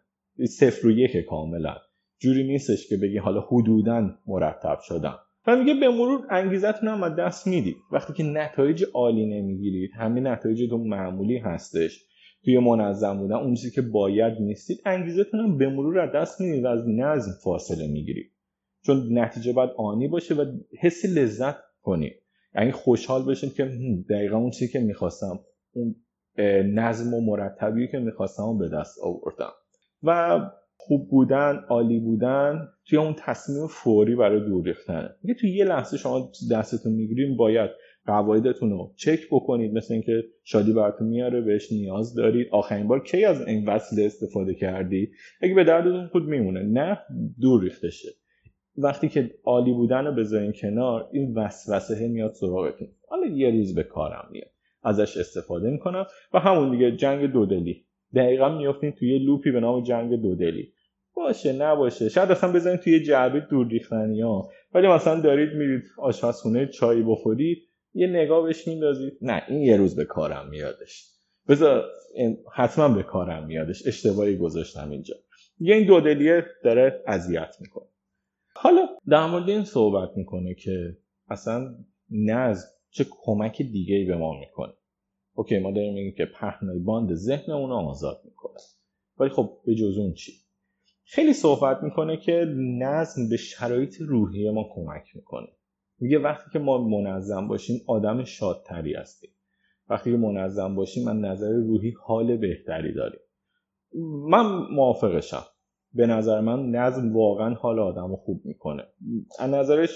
صفر 0.46 0.86
و 0.86 0.90
یک 0.90 1.16
کاملا. 1.16 1.76
جوری 2.18 2.44
نیستش 2.44 2.88
که 2.88 2.96
بگی 2.96 3.18
حالا 3.18 3.40
حدودا 3.40 4.10
مرتب 4.26 4.78
شدم. 4.82 5.18
و 5.48 5.56
میگه 5.56 5.74
به 5.74 5.88
مرور 5.88 6.26
انگیزتون 6.30 6.88
هم 6.88 7.08
دست 7.08 7.46
می‌دید 7.46 7.76
وقتی 7.92 8.12
که 8.12 8.22
نتایج 8.22 8.84
عالی 8.94 9.26
نمی‌گیرید 9.26 9.90
همین 9.94 10.26
نتایجتون 10.26 10.80
معمولی 10.80 11.38
هستش. 11.38 12.04
توی 12.44 12.58
منظم 12.58 13.18
بودن 13.18 13.34
اون 13.34 13.54
چیزی 13.54 13.70
که 13.70 13.82
باید 13.82 14.34
نیستید 14.40 14.78
انگیزتون 14.86 15.40
هم 15.40 15.58
به 15.58 15.68
مرور 15.68 16.00
از 16.00 16.12
دست 16.14 16.40
می‌دید 16.40 16.64
و 16.64 16.68
از 16.68 16.88
نظم 16.88 17.32
فاصله 17.44 17.86
می‌گیرید. 17.86 18.32
چون 18.86 19.18
نتیجه 19.18 19.52
باید 19.52 19.70
آنی 19.76 20.08
باشه 20.08 20.34
و 20.34 20.44
حس 20.80 21.04
لذت 21.04 21.56
کنید. 21.82 22.12
یعنی 22.54 22.72
خوشحال 22.72 23.24
بشید 23.24 23.54
که 23.54 23.70
دقیقا 24.10 24.36
اون 24.36 24.50
چیزی 24.50 24.72
که 24.72 24.78
می‌خواستم 24.78 25.40
اون 25.72 25.94
نظم 26.74 27.14
و 27.14 27.20
مرتبی 27.20 27.88
که 27.88 27.98
می‌خواستم 27.98 28.58
به 28.58 28.68
دست 28.68 28.98
آوردم. 29.02 29.52
و 30.02 30.40
خوب 30.88 31.08
بودن 31.10 31.64
عالی 31.68 32.00
بودن 32.00 32.68
توی 32.86 32.98
اون 32.98 33.14
تصمیم 33.18 33.66
فوری 33.66 34.14
برای 34.14 34.40
دور 34.40 34.64
ریختنه 34.64 35.10
میگه 35.22 35.40
توی 35.40 35.50
یه 35.50 35.64
لحظه 35.64 35.96
شما 35.96 36.30
دستتون 36.50 36.92
می‌گیریم 36.92 37.36
باید 37.36 37.70
قواعدتون 38.06 38.70
رو 38.70 38.92
چک 38.96 39.20
بکنید 39.30 39.74
مثل 39.74 39.94
اینکه 39.94 40.24
شادی 40.44 40.72
براتون 40.72 41.08
میاره 41.08 41.40
بهش 41.40 41.72
نیاز 41.72 42.14
دارید. 42.14 42.48
آخرین 42.52 42.88
بار 42.88 43.02
کی 43.04 43.24
از 43.24 43.46
این 43.46 43.68
وسیله 43.68 44.06
استفاده 44.06 44.54
کردی؟ 44.54 45.10
اگه 45.40 45.54
به 45.54 45.64
دردتون 45.64 46.06
خود 46.06 46.24
میمونه 46.24 46.62
نه 46.62 46.98
دور 47.40 47.62
ریخته 47.62 47.90
شه 47.90 48.08
وقتی 48.76 49.08
که 49.08 49.30
عالی 49.44 49.72
بودن 49.72 50.04
رو 50.04 50.14
بذارین 50.14 50.52
کنار 50.52 51.08
این 51.12 51.34
وسوسه 51.34 52.08
میاد 52.08 52.32
سراغتون. 52.32 52.88
حالا 53.08 53.26
یه 53.26 53.50
روز 53.50 53.74
به 53.74 53.82
کارم 53.82 54.28
میاد. 54.30 54.50
ازش 54.82 55.16
استفاده 55.16 55.70
می‌کنم. 55.70 56.06
و 56.34 56.38
همون 56.38 56.70
دیگه 56.70 56.96
جنگ 56.96 57.32
دودلی 57.32 57.84
دقیقا 58.14 58.58
میافتین 58.58 58.92
توی 58.92 59.18
لوپی 59.18 59.50
به 59.50 59.60
نام 59.60 59.82
جنگ 59.82 60.22
دودلی 60.22 60.72
باشه 61.18 61.52
نباشه. 61.52 62.08
شاید 62.08 62.30
اصلا 62.30 62.52
بزنید 62.52 62.80
توی 62.80 63.02
جعبه 63.02 63.40
دور 63.40 63.68
ریختنی 63.68 64.20
ها. 64.20 64.50
ولی 64.74 64.88
مثلا 64.88 65.20
دارید 65.20 65.52
میرید 65.52 65.82
آشپزخونه 65.98 66.66
چای 66.66 67.02
بخورید 67.02 67.58
یه 67.94 68.06
نگاه 68.06 68.42
بهش 68.42 68.68
میندازید. 68.68 69.18
نه 69.22 69.42
این 69.48 69.62
یه 69.62 69.76
روز 69.76 69.96
به 69.96 70.04
کارم 70.04 70.48
میادش. 70.48 71.04
بذار 71.48 71.84
حتما 72.54 72.88
به 72.88 73.02
کارم 73.02 73.46
میادش. 73.46 73.86
اشتباهی 73.86 74.36
گذاشتم 74.36 74.90
اینجا. 74.90 75.14
یه 75.60 75.74
این 75.74 75.86
دودلیه 75.86 76.44
داره 76.64 77.02
اذیت 77.06 77.56
می‌کنه. 77.60 77.88
حالا 78.54 78.86
در 79.08 79.26
مورد 79.26 79.48
این 79.48 79.64
صحبت 79.64 80.16
می‌کنه 80.16 80.54
که 80.54 80.96
اصلا 81.28 81.74
نظم 82.10 82.68
چه 82.90 83.06
کمک 83.10 83.62
دیگه 83.62 83.94
ای 83.94 84.04
به 84.04 84.16
ما 84.16 84.40
می‌کنه. 84.40 84.72
اوکی 85.34 85.58
ما 85.58 85.70
داریم 85.70 85.94
میگیم 85.94 86.14
که 86.16 86.24
پهنای 86.24 86.78
باند 86.78 87.14
ذهن 87.14 87.52
اون 87.52 87.72
آزاد 87.72 88.20
می‌کنه. 88.24 88.58
ولی 89.18 89.30
خب 89.30 89.58
به 89.66 89.74
جز 89.74 89.98
اون 89.98 90.12
چی؟ 90.12 90.32
خیلی 91.10 91.32
صحبت 91.32 91.82
می‌کنه 91.82 92.16
که 92.16 92.44
نظم 92.78 93.28
به 93.28 93.36
شرایط 93.36 94.00
روحی 94.00 94.50
ما 94.50 94.64
کمک 94.74 95.16
می‌کنه. 95.16 95.46
میگه 96.00 96.18
وقتی 96.18 96.50
که 96.52 96.58
ما 96.58 96.78
منظم 96.88 97.48
باشیم 97.48 97.80
آدم 97.86 98.24
شادتری 98.24 98.94
هستیم. 98.94 99.30
وقتی 99.88 100.10
که 100.10 100.16
منظم 100.16 100.74
باشیم 100.74 101.04
من 101.04 101.20
نظر 101.20 101.52
روحی 101.52 101.94
حال 102.06 102.36
بهتری 102.36 102.94
داریم. 102.94 103.20
من 104.28 104.66
موافقشم. 104.70 105.42
به 105.92 106.06
نظر 106.06 106.40
من 106.40 106.70
نظم 106.70 107.16
واقعا 107.16 107.54
حال 107.54 107.78
آدم 107.78 108.08
رو 108.08 108.16
خوب 108.16 108.40
می‌کنه. 108.44 108.82
از 109.38 109.50
نظرش 109.50 109.90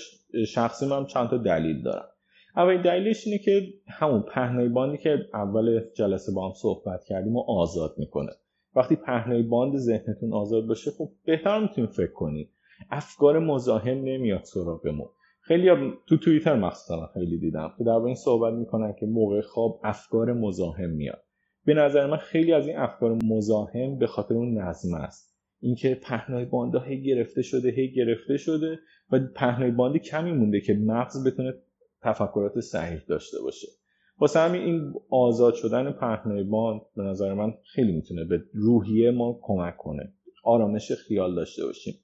شخصی 0.49 0.87
من 0.87 1.07
چند 1.07 1.31
تا 1.31 1.37
دلیل 1.37 1.83
دارم. 1.83 2.09
اولین 2.57 2.83
دلیلش 2.83 3.27
اینه 3.27 3.39
که 3.39 3.63
همون 3.89 4.23
پهنای 4.23 4.69
باندی 4.69 4.99
که 4.99 5.19
اول 5.35 5.81
جلسه 5.97 6.33
با 6.33 6.49
هم 6.49 6.55
صحبت 6.55 7.05
کردیم 7.05 7.37
و 7.37 7.45
آزاد 7.49 7.95
می‌کنه. 7.99 8.33
وقتی 8.77 8.97
پهنای 8.97 9.43
باند 9.43 9.77
ذهنتون 9.77 10.33
آزاد 10.33 10.67
باشه 10.67 10.91
خب 10.91 11.11
بهتر 11.25 11.63
می‌تونید 11.63 11.91
فکر 11.91 12.13
کنید 12.13 12.51
افکار 12.91 13.39
مزاحم 13.39 13.99
نمیاد 14.05 14.45
سراغمون. 14.45 15.09
خیلی 15.41 15.93
تو 16.07 16.17
توییتر 16.17 16.57
مخصوصا 16.57 17.11
خیلی 17.15 17.39
دیدم 17.39 17.73
که 17.79 17.85
در 17.85 17.93
این 17.93 18.15
صحبت 18.15 18.55
می‌کنن 18.55 18.95
که 19.01 19.07
موقع 19.07 19.41
خواب 19.41 19.81
افکار 19.85 20.33
مزاحم 20.33 20.91
میاد. 20.91 21.23
به 21.65 21.75
نظر 21.75 22.07
من 22.07 22.17
خیلی 22.17 22.53
از 22.53 22.69
این 22.69 22.77
افکار 22.77 23.19
مزاحم 23.25 23.99
به 23.99 24.07
خاطر 24.07 24.35
اون 24.35 24.59
نظم 24.59 24.95
است. 24.95 25.33
اینکه 25.61 26.01
پهنای 26.03 26.45
باندا 26.45 26.81
هی 26.81 27.03
گرفته 27.03 27.43
شده 27.43 27.71
هی 27.71 27.93
گرفته 27.93 28.37
شده 28.37 28.79
و 29.13 29.21
پهنای 29.35 29.71
باندی 29.71 29.99
کمی 29.99 30.33
مونده 30.33 30.61
که 30.61 30.75
مغز 30.75 31.27
بتونه 31.27 31.55
تفکرات 32.03 32.61
صحیح 32.61 33.01
داشته 33.09 33.37
باشه. 33.43 33.69
واسه 34.23 34.41
همین 34.41 34.63
این 34.63 34.95
آزاد 35.11 35.55
شدن 35.55 35.93
پهنای 35.93 36.45
باند 36.45 36.81
به 36.97 37.03
نظر 37.03 37.35
من 37.35 37.55
خیلی 37.75 37.93
می‌تونه 37.93 38.25
به 38.25 38.45
روحیه 38.55 39.11
ما 39.11 39.41
کمک 39.43 39.77
کنه. 39.77 40.13
آرامش 40.45 40.93
خیال 40.93 41.35
داشته 41.35 41.65
باشیم. 41.65 41.95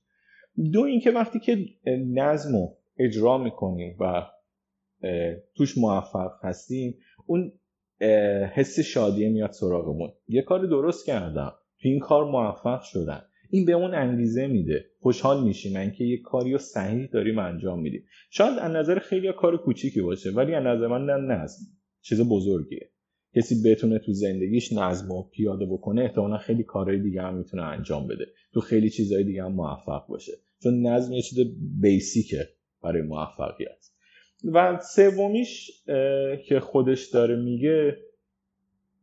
دو 0.72 0.80
اینکه 0.80 1.10
وقتی 1.10 1.40
که 1.40 1.58
نظم 2.14 2.56
رو 2.56 2.76
اجرا 2.98 3.38
می‌کنیم 3.38 3.96
و 4.00 4.26
توش 5.56 5.78
موفق 5.78 6.30
هستیم 6.42 6.98
اون 7.26 7.52
حس 8.54 8.80
شادیه 8.80 9.28
میاد 9.28 9.50
سراغمون. 9.50 10.12
یه 10.28 10.42
کار 10.42 10.66
درست 10.66 11.06
کردم. 11.06 11.52
تو 11.80 11.88
این 11.88 11.98
کار 11.98 12.24
موفق 12.24 12.80
شدن 12.82 13.22
این 13.50 13.64
به 13.64 13.72
اون 13.72 13.94
انگیزه 13.94 14.46
میده. 14.46 14.84
خوشحال 15.00 15.44
میشیم. 15.44 15.76
اینکه 15.76 16.04
یه 16.04 16.22
کاری 16.22 16.52
رو 16.52 16.58
صحیح 16.58 17.08
داریم 17.12 17.38
انجام 17.38 17.80
میدیم. 17.80 18.04
شاید 18.30 18.58
از 18.58 18.72
نظر 18.72 18.98
خیلی 18.98 19.32
کار 19.32 19.56
کوچیکی 19.56 20.00
باشه 20.00 20.30
ولی 20.30 20.54
از 20.54 20.66
نظر 20.66 20.86
من 20.86 21.04
نه 21.04 21.34
نظم. 21.34 21.77
چیز 22.02 22.20
بزرگیه. 22.20 22.90
کسی 23.36 23.62
بتونه 23.64 23.98
تو 23.98 24.12
زندگیش 24.12 24.72
نظم 24.72 25.10
و 25.10 25.22
پیاده 25.22 25.66
بکنه 25.66 26.02
احتمالا 26.02 26.38
خیلی 26.38 26.62
کارهای 26.62 26.98
دیگه 27.02 27.22
هم 27.22 27.34
می‌تونه 27.34 27.62
انجام 27.62 28.06
بده. 28.06 28.26
تو 28.52 28.60
خیلی 28.60 28.90
چیزهای 28.90 29.24
دیگه 29.24 29.44
هم 29.44 29.52
موفق 29.52 30.06
باشه. 30.06 30.32
چون 30.62 30.86
نظم 30.86 31.12
یه 31.12 31.22
چیز 31.22 31.38
بیسیکه 31.80 32.48
برای 32.82 33.02
موفقیت. 33.02 33.90
و 34.44 34.80
سومیش 34.94 35.70
که 36.48 36.60
خودش 36.60 37.06
داره 37.06 37.36
میگه 37.36 37.96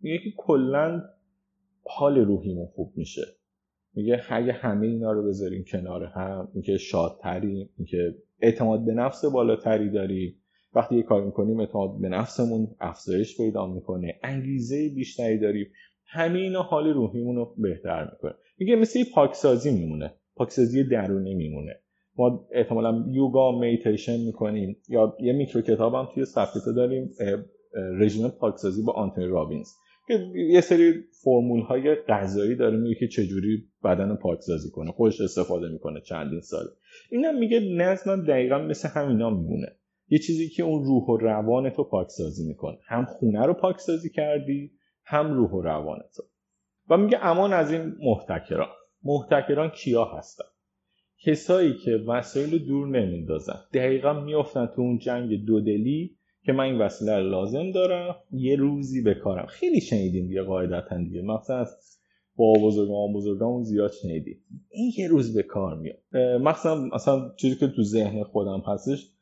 میگه 0.02 0.18
که 0.18 0.34
کلا 0.38 1.04
حال 1.84 2.18
روحیمون 2.18 2.68
خوب 2.68 2.94
میشه. 2.96 3.22
میگه 3.94 4.22
اگه 4.30 4.54
همه 4.54 4.88
اینا 4.88 5.12
رو 5.12 5.28
بذاریم 5.28 5.64
کنار 5.64 6.04
هم 6.04 6.52
اینکه 6.54 6.78
شادتریم 6.78 7.70
اینکه 7.78 8.16
اعتماد 8.40 8.86
به 8.86 8.94
نفس 8.94 9.26
بالاتری 9.26 9.90
داریم 9.90 10.42
وقتی 10.76 10.96
یه 10.96 11.04
کار 11.04 11.26
می‌کنیم 11.26 11.60
اعتماد 11.60 12.02
به 12.02 12.10
نفسمون 12.10 12.68
افزایش 12.80 13.38
پیدا 13.38 13.68
می‌کنه 13.68 14.20
انگیزه 14.24 14.90
بیشتری 14.96 15.40
داریم. 15.40 15.68
همه 16.08 16.40
اینا 16.40 16.62
حال 16.62 16.88
روحیمون 16.88 17.36
رو 17.36 17.56
بهتر 17.58 18.10
می‌کنه. 18.12 18.34
میگه 18.58 18.76
مثل 18.76 19.04
پاکسازی 19.16 19.72
میمونه 19.72 20.14
پاکسازی 20.36 20.84
درونی 20.84 21.36
میمونه. 21.36 21.72
ما 22.18 22.48
احتمالا 22.52 23.06
یوگا 23.12 23.60
میتیشن 23.60 24.18
می‌کنیم 24.20 24.78
یا 24.90 25.18
یه 25.20 25.34
میکرو 25.34 25.62
کتاب 25.62 25.94
هم 25.94 26.08
توی 26.16 26.26
صفحه 26.26 26.74
داریم 26.76 27.10
رژیم 28.00 28.28
پاکسازی 28.28 28.84
با 28.84 28.94
آنتونی 28.94 29.28
رابینز. 29.28 29.68
که 30.08 30.20
یه 30.36 30.62
سری 30.62 30.94
فرمول 31.24 31.62
های 31.62 31.96
غذایی 31.96 32.56
داره 32.56 32.78
میگه 32.78 32.96
که 33.00 33.08
چجوری 33.08 33.64
بدن 33.84 34.16
پاکسازی 34.16 34.70
کنه 34.70 34.92
خودش 34.92 35.22
استفاده 35.22 35.70
می‌کنه 35.70 36.02
چندین 36.02 36.42
سال. 36.42 36.66
اینم 37.12 37.40
میگه 37.40 37.60
نظم 37.60 38.26
دقیقا 38.26 38.58
مثل 38.58 38.90
همینا 38.90 39.30
میمونه. 39.30 39.68
یه 40.10 40.20
چیزی 40.20 40.50
که 40.50 40.64
اون 40.64 40.84
روح 40.84 41.04
و 41.04 41.18
روان 41.18 41.70
تو 41.70 41.84
پاکسازی 41.84 42.48
می‌کنه. 42.48 42.78
هم 42.88 43.06
خونه 43.06 43.46
رو 43.46 43.54
پاکسازی 43.54 44.10
کردی 44.10 44.72
هم 45.04 45.34
روح 45.34 45.52
و 45.52 45.62
روان 45.62 46.00
تو. 46.16 46.24
و 46.90 46.98
میگه 46.98 47.26
امان 47.26 47.54
از 47.54 47.72
این 47.72 47.96
محتکران. 48.00 48.70
محتکران 49.04 49.70
کیا 49.70 50.06
هستن؟ 50.06 50.46
کسایی 51.26 51.74
که 51.86 51.92
وسایل 51.92 52.52
رو 52.52 52.58
دور 52.58 52.88
نمیندازن 52.88 53.60
دقیقا 53.74 54.14
میافتن 54.14 54.66
تو 54.66 54.82
اون 54.82 54.98
جنگ 54.98 55.46
دودلی 55.46 56.18
که 56.44 56.54
من 56.54 56.64
این 56.64 56.82
وسیله 56.82 57.20
لازم 57.20 57.72
دارم 57.72 58.16
یه 58.32 58.56
روزی 58.56 59.02
بکارم 59.02 59.46
خیلی 59.46 59.82
شنیدیم 59.82 60.28
دیگه 60.28 60.42
قاعدتا 60.42 60.98
دیگه. 60.98 61.22
مثلا 61.22 61.66
با 62.36 62.54
بزرگان 62.54 63.14
بزرگان 63.14 63.64
زیاد 63.64 63.92
شنیدیم. 63.92 64.38
این 64.70 64.92
یه 64.98 65.08
روز 65.08 65.36
به 65.36 65.44
کار 65.44 65.76
میاد. 65.76 65.98
مثلا 66.42 66.90
اصلا 66.94 67.32
چیزی 67.38 67.56
که 67.56 67.68
تو 67.68 67.84
ذهن 67.84 68.24
خودم 68.24 68.64
هستش 68.68 69.15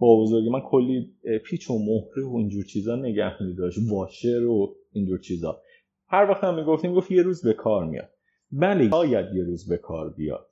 با 0.00 0.20
بزرگی 0.20 0.50
من 0.50 0.60
کلی 0.60 1.14
پیچ 1.44 1.70
و 1.70 1.78
مهره 1.78 2.24
و 2.32 2.36
اینجور 2.36 2.64
چیزا 2.64 2.96
نگه 2.96 3.42
میداشت. 3.42 3.78
واشر 3.90 4.46
و 4.46 4.76
اینجور 4.92 5.18
چیزا. 5.18 5.60
هر 6.08 6.30
وقت 6.30 6.44
هم 6.44 6.54
می‌گفتیم 6.54 6.94
گفت 6.94 7.10
یه 7.10 7.22
روز 7.22 7.46
به 7.46 7.52
کار 7.52 7.84
میاد. 7.84 8.10
بله 8.52 8.90
شاید 8.90 9.34
یه 9.34 9.44
روز 9.44 9.68
به 9.68 9.76
کار 9.76 10.10
بیاد. 10.10 10.46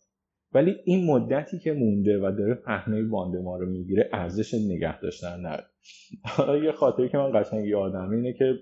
ولی 0.52 0.76
این 0.84 1.06
مدتی 1.06 1.58
که 1.58 1.72
مونده 1.72 2.18
و 2.18 2.32
داره 2.38 2.54
پهنه 2.54 3.02
باند 3.02 3.36
ما 3.36 3.56
رو 3.56 3.66
می‌گیره 3.66 4.10
ارزش 4.12 4.54
نگه 4.54 5.00
داشتن 5.00 5.40
نداره. 5.46 6.64
یه 6.64 6.72
خاطری 6.72 7.08
که 7.08 7.18
من 7.18 7.40
قشنگ 7.40 7.66
یادم 7.66 8.10
اینه 8.10 8.32
که 8.32 8.54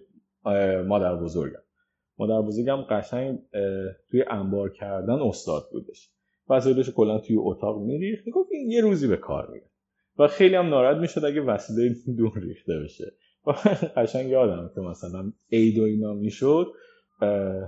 مادر 0.87 1.17
بزرگم. 1.17 1.63
مادر 2.19 2.43
بزرگم 2.43 2.77
قشنگ 2.77 3.39
توی 4.11 4.25
انبار 4.31 4.73
کردن 4.73 5.19
استاد 5.21 5.63
بودش. 5.73 6.11
وسایلش 6.49 6.91
کلا 6.91 7.19
توی 7.19 7.37
اتاق 7.39 7.83
میریخت. 7.83 8.27
می‌گفت 8.27 8.49
این 8.53 8.71
یه 8.71 8.81
روزی 8.81 9.09
به 9.09 9.17
کار 9.17 9.51
میاد. 9.51 9.71
و 10.19 10.29
خیلی 10.29 10.55
هم 10.55 10.69
ناراحت 10.69 10.97
می‌شد 10.97 11.25
اگه 11.25 11.41
وسیله 11.41 11.95
دور 12.19 12.33
ریخته 12.41 12.79
بشه. 12.85 13.13
و 13.47 13.53
قشنگ 13.97 14.31
یادم 14.31 14.71
که 14.75 14.81
مثلا 14.81 15.33
عید 15.53 15.79
و 15.79 15.83
اینا 15.83 16.13
می‌شد 16.15 16.67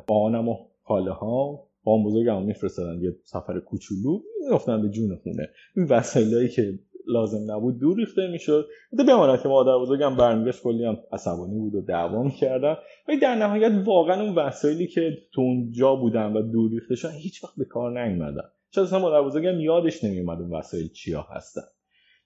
آنم 0.08 0.48
و 0.48 0.56
خاله 0.82 1.12
ها 1.12 1.66
با 1.84 2.02
بزرگم 2.06 2.42
میفرستادن 2.42 3.00
یه 3.02 3.16
سفر 3.24 3.60
کوچولو 3.60 4.20
میفتن 4.50 4.82
به 4.82 4.88
جون 4.88 5.16
خونه. 5.16 5.48
این 5.76 5.86
وسایلایی 5.86 6.48
که 6.48 6.78
لازم 7.08 7.52
نبود 7.52 7.78
دور 7.78 7.96
ریخته 7.96 8.28
می‌شد. 8.32 8.66
به 8.92 9.04
بماند 9.04 9.42
که 9.42 9.48
مادر 9.48 9.78
بزرگم 9.78 10.16
برمیگشت 10.16 10.62
کلی 10.62 10.84
هم 10.84 10.96
عصبانی 11.12 11.58
بود 11.58 11.74
و 11.74 11.80
دعوا 11.80 12.22
می‌کردن. 12.22 12.76
ولی 13.08 13.18
در 13.18 13.34
نهایت 13.34 13.72
واقعا 13.84 14.22
اون 14.22 14.34
وسایلی 14.34 14.86
که 14.86 15.18
تو 15.32 15.40
اونجا 15.40 15.96
بودن 15.96 16.32
و 16.32 16.42
دور 16.42 16.70
ریخته 16.70 16.94
شدن 16.94 17.12
هیچ 17.12 17.44
وقت 17.44 17.54
به 17.56 17.64
کار 17.64 18.02
نیومدن. 18.02 18.48
شاید 18.74 18.86
اصلا 18.86 18.98
مادر 18.98 19.22
بزرگم 19.22 19.60
یادش 19.60 20.04
نمیومد 20.04 20.40
اون 20.40 20.54
وسایل 20.54 20.88
چیا 20.88 21.22
هستن. 21.22 21.62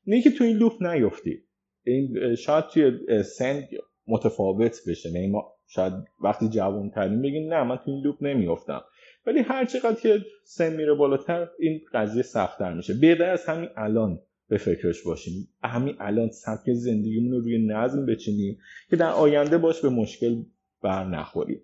نه 0.06 0.22
که 0.22 0.30
تو 0.30 0.44
این 0.44 0.56
لوپ 0.56 0.82
نیفتی. 0.82 1.42
این 1.84 2.34
شاید 2.34 2.64
توی 2.64 2.92
سن 3.22 3.68
متفاوت 4.06 4.80
بشه. 4.88 5.10
یعنی 5.10 5.26
ما 5.30 5.52
شاید 5.66 5.92
وقتی 6.20 6.48
جوان 6.48 6.90
ترین 6.90 7.22
بگیم 7.22 7.54
نه 7.54 7.64
من 7.64 7.76
تو 7.76 7.90
این 7.90 8.04
لوپ 8.04 8.22
نمیافتم. 8.22 8.80
ولی 9.26 9.38
هر 9.38 9.64
چقدر 9.64 10.00
که 10.00 10.18
سن 10.44 10.76
میره 10.76 10.94
بالاتر 10.94 11.48
این 11.58 11.80
قضیه 11.92 12.22
سختتر 12.22 12.74
میشه. 12.74 12.94
بهتر 12.94 13.30
از 13.30 13.46
همین 13.46 13.68
الان 13.76 14.20
به 14.48 14.58
فکرش 14.58 15.02
باشیم. 15.02 15.48
همین 15.62 15.94
الان 15.98 16.30
سبک 16.30 16.72
زندگیمون 16.72 17.32
رو 17.32 17.40
روی 17.40 17.66
نظم 17.66 18.06
بچینیم 18.06 18.58
که 18.90 18.96
در 18.96 19.10
آینده 19.10 19.58
باش 19.58 19.80
به 19.80 19.88
مشکل 19.88 20.42
بر 20.82 21.04
نخوریم. 21.04 21.62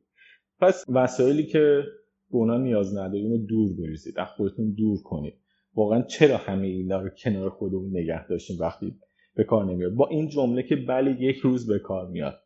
پس 0.61 0.85
وسایلی 0.88 1.46
که 1.46 1.83
به 2.31 2.37
اونا 2.37 2.59
نیاز 2.59 2.96
نداریم 2.96 3.31
رو 3.31 3.38
دور 3.38 3.77
بریزید. 3.77 4.18
از 4.18 4.29
خودتون 4.29 4.75
دور 4.75 5.03
کنید. 5.03 5.35
واقعا 5.77 6.03
چرا 6.03 6.37
همه 6.37 6.67
اینا 6.67 7.01
رو 7.01 7.09
کنار 7.09 7.51
خودمون 7.51 7.91
نگه 7.97 8.27
داشتیم 8.27 8.57
وقتی 8.61 8.95
به 9.35 9.45
کار 9.45 9.65
نمیاد 9.65 9.93
با 9.93 10.09
این 10.09 10.29
جمله 10.29 10.62
که 10.62 10.77
بله 10.77 11.23
یک 11.23 11.37
روز 11.37 11.67
به 11.67 11.79
کار 11.79 12.09
میاد. 12.09 12.41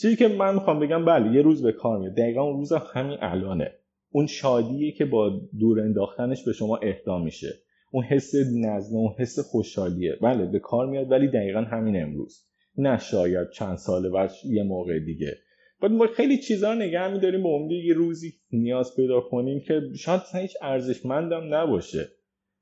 چیزی 0.00 0.16
که 0.16 0.28
من 0.28 0.54
می‌خوام 0.54 0.80
بگم 0.80 1.04
بله 1.04 1.34
یه 1.34 1.42
روز 1.42 1.62
به 1.62 1.72
کار 1.72 1.98
میاد. 1.98 2.14
دقیقا 2.14 2.42
اون 2.42 2.56
روز 2.56 2.72
همین 2.72 3.18
الانه. 3.20 3.72
اون 4.10 4.26
شادیه 4.26 4.92
که 4.92 5.04
با 5.04 5.40
دور 5.58 5.80
انداختنش 5.80 6.44
به 6.44 6.52
شما 6.52 6.76
اهدا 6.76 7.18
میشه. 7.18 7.54
اون 7.92 8.04
حس 8.04 8.34
نظم 8.34 8.96
اون 8.96 9.14
حس 9.18 9.38
خوشحالیه. 9.38 10.16
بله 10.22 10.46
به 10.46 10.58
کار 10.58 10.86
میاد 10.86 11.10
ولی 11.10 11.28
دقیقا 11.28 11.60
همین 11.60 12.02
امروز. 12.02 12.44
نه 12.78 12.98
شاید 12.98 13.50
چند 13.50 13.76
سال 13.76 14.10
بعد 14.10 14.30
یه 14.44 14.62
موقع 14.62 14.98
دیگه. 14.98 15.36
بعد 15.82 15.90
ما 15.90 16.06
خیلی 16.06 16.38
چیزا 16.38 16.74
نگه 16.74 17.12
میداریم. 17.12 17.42
به 17.42 17.48
امید 17.48 17.84
یه 17.84 17.94
روزی 17.94 18.32
نیاز 18.52 18.96
پیدا 18.96 19.20
کنیم 19.20 19.60
که 19.60 19.80
شاید 19.96 20.20
هیچ 20.34 20.56
ارزشمندم 20.62 21.54
نباشه. 21.54 22.08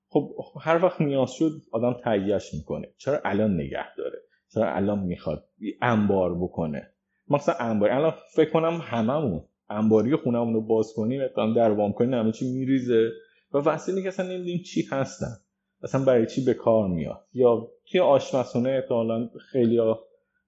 خب 0.08 0.30
هر 0.60 0.84
وقت 0.84 1.00
نیاز 1.00 1.32
شد 1.32 1.52
آدم 1.72 1.96
تهیهش 2.04 2.54
می‌کنه. 2.54 2.88
چرا 2.96 3.20
الان 3.24 3.54
نگه 3.54 3.94
داره؟ 3.96 4.18
چرا 4.54 4.74
الان 4.74 4.98
می‌خواد 4.98 5.48
انبار 5.82 6.34
بکنه؟ 6.34 6.92
مثلا 7.28 7.54
انبار 7.54 7.90
الان 7.90 8.14
فکر 8.34 8.50
کنم 8.50 8.80
هممون 8.82 9.44
انباری 9.70 10.16
خونمون 10.16 10.54
رو 10.54 10.60
باز 10.60 10.92
کنیم 10.96 11.20
اقدام 11.22 11.54
در 11.54 11.70
وام 11.70 11.92
کنیم 11.92 12.14
همه 12.14 12.32
چی 12.32 12.52
میریزه. 12.52 13.10
و 13.52 13.58
وسیله 13.58 14.02
که 14.02 14.08
اصلا 14.08 14.26
نمی‌دونیم 14.26 14.62
چی 14.62 14.82
هستن. 14.90 15.36
اصلا 15.82 16.04
برای 16.04 16.26
چی 16.26 16.44
به 16.44 16.54
کار 16.54 16.88
میاد؟ 16.88 17.26
یا 17.32 17.68
توی 17.90 18.00
آشپزخونه 18.00 18.70
احتمالا 18.70 19.28
خیلی 19.52 19.80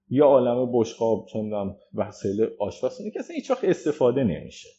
یا 0.09 0.25
عالم 0.25 0.71
بشقاب 0.73 1.25
چه 1.33 1.41
می‌دونم 1.41 1.75
وسایل 1.93 2.47
آشپزخونه 2.59 3.11
که 3.11 3.19
اصلا 3.19 3.35
هیچ 3.35 3.51
استفاده 3.63 4.23
نمیشه. 4.23 4.69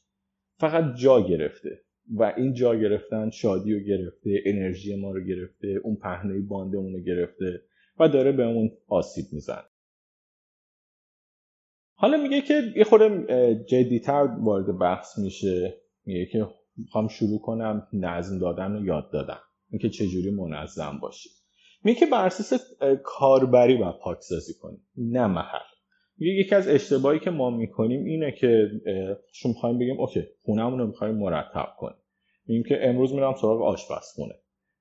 فقط 0.58 0.94
جا 0.94 1.20
گرفته. 1.20 1.70
و 2.10 2.34
این 2.36 2.52
جا 2.52 2.76
گرفتن 2.76 3.30
شادی 3.30 3.74
رو 3.74 3.80
گرفته 3.80 4.42
انرژی 4.46 4.96
ما 4.96 5.10
رو 5.10 5.24
گرفته 5.24 5.80
اون 5.84 5.96
پهنه 5.96 6.40
باندمون 6.40 6.92
رو 6.92 7.00
گرفته 7.00 7.62
و 8.00 8.08
داره 8.08 8.32
بهمون 8.32 8.70
آسیب 8.88 9.24
میزن 9.32 9.62
حالا 11.94 12.16
میگه 12.16 12.40
که 12.40 12.62
یه 12.76 12.84
خورده 12.84 13.64
جدیتر 13.68 14.36
وارد 14.40 14.78
بحث 14.78 15.18
میشه. 15.18 15.80
میگه 16.04 16.26
که 16.26 16.48
می‌خوام 16.76 17.08
شروع 17.08 17.40
کنم 17.40 17.88
نظم 17.92 18.38
دادن 18.38 18.76
و 18.76 18.84
یاد 18.84 19.10
دادن. 19.12 19.38
اینکه 19.70 19.88
چجوری 19.88 20.30
منظم 20.30 20.98
باشی. 21.02 21.30
میگه 21.84 22.00
که 22.00 22.06
بر 22.06 22.26
اساس 22.26 22.52
کاربری 23.04 23.82
و 23.82 23.92
پاکسازی 23.92 24.54
کنیم 24.54 24.86
نه 24.96 25.26
محل. 25.26 25.69
یکی 26.20 26.54
از 26.54 26.68
اشتباهی 26.68 27.18
که 27.18 27.30
ما 27.30 27.50
می‌کنیم 27.50 28.04
اینه 28.04 28.32
که 28.32 28.70
شما 29.32 29.52
می‌خوایم 29.52 29.78
بگیم؟ 29.78 30.00
اوکی 30.00 30.26
خونهمون 30.42 30.78
رو 30.78 30.86
می‌خوایم 30.86 31.14
مرتب 31.14 31.68
کنیم. 31.78 31.96
میگیم 32.46 32.62
که 32.62 32.88
امروز 32.88 33.14
میرم 33.14 33.34
سراغ 33.34 33.62
آشپزخونه. 33.62 34.34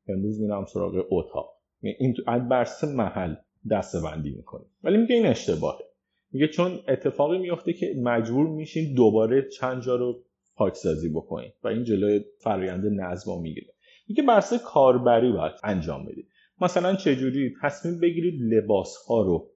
امروز 0.08 0.41
میرم 0.41 0.65
سراغ 0.65 1.06
اتاق. 1.10 1.54
این 1.82 2.15
بر 2.25 2.62
اساس 2.62 2.93
محل 2.93 3.36
دسته 3.71 3.99
بندی 4.02 4.30
می‌کنیم. 4.30 4.67
ولی 4.84 4.97
میگه 4.97 5.15
این 5.15 5.25
اشتباهه. 5.25 5.84
میگه 6.32 6.47
چون 6.47 6.80
اتفاقی 6.88 7.38
میفته 7.38 7.73
که 7.73 7.93
مجبور 8.04 8.47
میشین 8.47 8.95
دوباره 8.95 9.49
چند 9.60 9.82
جا 9.82 9.95
رو 9.95 10.23
پاکسازی 10.56 11.10
بکنید 11.10 11.54
و 11.63 11.67
این 11.67 11.84
جلوی 11.84 12.25
فرآیند 12.39 12.86
نظم 12.86 13.41
می‌گیره 13.41 13.73
میگه 14.10 14.23
برسه 14.23 14.58
کاربری 14.58 15.32
باید 15.32 15.54
انجام 15.63 16.06
بدید. 16.06 16.28
مثلا 16.62 16.95
چجوری؟ 16.95 17.54
تصمیم 17.62 17.99
بگیرید 17.99 18.41
لباس 18.41 18.95
ها 19.08 19.21
رو 19.21 19.52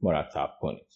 مرتب 0.00 0.50
کنید. 0.60 0.86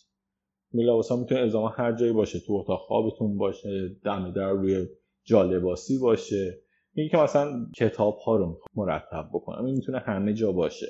لباس 0.72 1.10
ها 1.10 1.16
می‌تونه 1.16 1.40
ازامه 1.40 1.70
هر 1.70 1.92
جایی 1.92 2.12
باشه 2.12 2.38
تو 2.46 2.52
اتاق 2.52 2.80
خوابتون 2.80 3.38
باشه 3.38 3.88
دم 4.04 4.32
در 4.36 4.50
روی 4.50 4.86
جالباسی 5.24 5.98
باشه. 5.98 6.58
میگه 6.94 7.08
که 7.08 7.16
مثلا 7.16 7.66
کتاب 7.76 8.16
ها 8.16 8.36
رو 8.36 8.60
مرتب 8.74 9.28
بکنم 9.32 9.64
این 9.64 9.74
می‌تونه 9.74 9.98
همه 9.98 10.34
جا 10.34 10.52
باشه. 10.52 10.86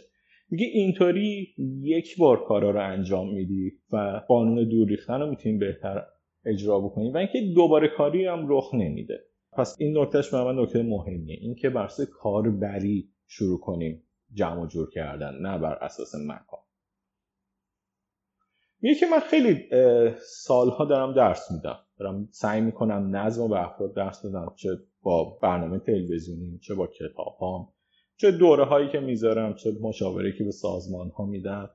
میگه 0.51 0.67
اینطوری 0.67 1.55
یک 1.83 2.19
بار 2.19 2.45
کارا 2.45 2.71
رو 2.71 2.81
انجام 2.93 3.35
میدی 3.35 3.73
و 3.93 4.23
قانون 4.29 4.69
دور 4.69 4.89
ریختن 4.89 5.21
رو 5.21 5.31
می‌تونی 5.31 5.59
بهتر 5.59 6.03
اجرا 6.45 6.81
بکنید 6.81 7.15
و 7.15 7.19
اینکه 7.19 7.41
دوباره 7.55 7.89
کاری 7.89 8.27
هم 8.27 8.47
رخ 8.49 8.75
نمیده. 8.75 9.19
پس 9.53 9.77
این 9.79 9.99
نکتهش 9.99 10.31
برای 10.31 10.55
من 10.55 10.63
نکته 10.63 10.83
مهمیه 10.83 11.39
اینکه 11.41 11.71
بر 11.71 11.85
اساس 11.85 12.09
کاربری 12.11 13.09
شروع 13.27 13.61
کنیم 13.61 14.03
جمع 14.33 14.67
جور 14.67 14.91
کردن 14.91 15.35
نه 15.41 15.59
بر 15.59 15.75
اساس 15.75 16.15
مکان. 16.15 16.61
میگه 18.87 18.99
که 18.99 19.07
من 19.07 19.21
خیلی 19.21 19.65
سالها 20.19 20.85
دارم 20.85 21.15
درس 21.15 21.51
میدم. 21.51 21.79
دارم 21.99 22.29
سعی 22.31 22.61
می‌کنم 22.61 23.17
نظم 23.17 23.43
و 23.43 23.49
به 23.49 23.65
افراد 23.65 23.95
درس 23.95 24.27
بدم 24.27 24.53
چه 24.57 24.69
با 25.03 25.39
برنامه 25.43 25.79
تلویزیونی 25.79 26.59
چه 26.59 26.75
با 26.75 26.87
کتاب 26.87 27.37
هام 27.41 27.69
چه 28.17 28.31
دوره 28.31 28.65
هایی 28.65 28.89
که 28.89 29.01
می‌ذارم 29.01 29.55
چه 29.55 29.71
مشاوره 29.81 30.33
که 30.39 30.45
به 30.45 30.51
سازمان 30.51 31.11
ها 31.11 31.27
میدم 31.27 31.71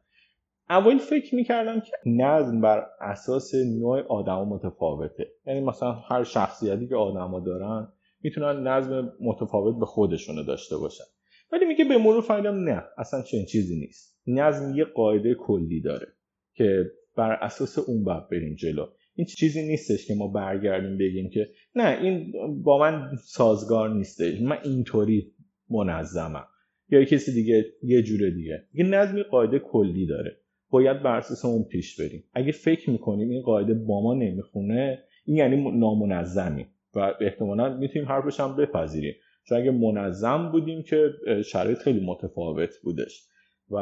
اول 0.69 0.97
فکر 0.97 1.36
می‌کردم 1.36 1.80
که 1.80 1.91
نظم 2.06 2.62
بر 2.62 2.86
اساس 3.02 3.56
نوع 3.56 4.02
آدم 4.02 4.47
متفاوته. 4.47 5.32
یعنی 5.45 5.62
مثلا 5.62 5.91
هر 5.91 6.24
شخصیتی 6.24 6.88
که 6.88 6.95
آدما 6.95 7.39
دارن 7.39 7.88
می‌تونن 8.21 8.67
نظم 8.67 9.13
متفاوت 9.21 9.80
به 9.80 9.86
خودشونو 9.86 10.43
داشته 10.43 10.78
باشن. 10.78 11.04
ولی 11.52 11.65
میگه 11.65 11.86
به 11.86 11.97
مرور 11.97 12.21
فهمیدم 12.21 12.56
نه 12.56 12.84
اصلا 12.97 13.21
چنین 13.21 13.45
چیزی 13.45 13.80
نیست. 13.80 14.21
نظم 14.28 14.76
یه 14.76 14.86
قاعده 14.86 15.36
کلی 15.36 15.82
داره 15.82 16.08
که 16.54 16.91
بر 17.15 17.32
اساس 17.32 17.80
اون 17.80 18.04
باید 18.04 18.30
بریم 18.30 18.56
جلو. 18.56 18.86
این 19.15 19.28
چیزی 19.28 19.67
نیستش 19.67 20.08
که 20.08 20.15
ما 20.15 20.28
برگردیم 20.28 20.97
بگیم 20.97 21.30
که 21.30 21.50
نه 21.76 22.02
این 22.02 22.34
با 22.63 22.80
من 22.80 23.12
سازگار 23.24 23.89
نیستش 23.89 24.41
من 24.41 24.58
اینطوری 24.63 25.32
منظمم. 25.69 26.47
یا 26.89 27.04
کسی 27.04 27.34
دیگه 27.34 27.65
یه 27.84 28.02
جور 28.02 28.30
دیگه. 28.30 28.63
یه 28.74 28.86
نظمی 28.86 29.24
قاعده 29.24 29.60
کلی 29.60 30.06
داره. 30.06 30.38
باید 30.69 31.04
بر 31.04 31.17
اساس 31.17 31.45
اون 31.45 31.63
پیش 31.63 32.00
بریم. 32.00 32.24
اگه 32.34 32.52
فکر 32.52 32.89
می‌کنیم 32.89 33.30
این 33.30 33.41
قاعده 33.41 33.74
با 33.74 34.04
ما 34.04 34.13
نمی‌خونه 34.13 35.04
این 35.26 35.38
یعنی 35.38 35.80
نامنظمی. 35.80 36.65
و 36.95 37.13
احتمالا 37.21 37.78
می‌تونیم 37.78 38.08
حرفش 38.08 38.39
هم 38.39 38.56
بپذیریم. 38.56 39.13
چون 39.43 39.58
اگه 39.58 39.71
منظم 39.71 40.52
بودیم 40.52 40.84
که 40.84 41.10
شرایط 41.45 41.78
خیلی 41.78 42.06
متفاوت 42.06 42.74
بودش. 42.84 43.28
و 43.69 43.78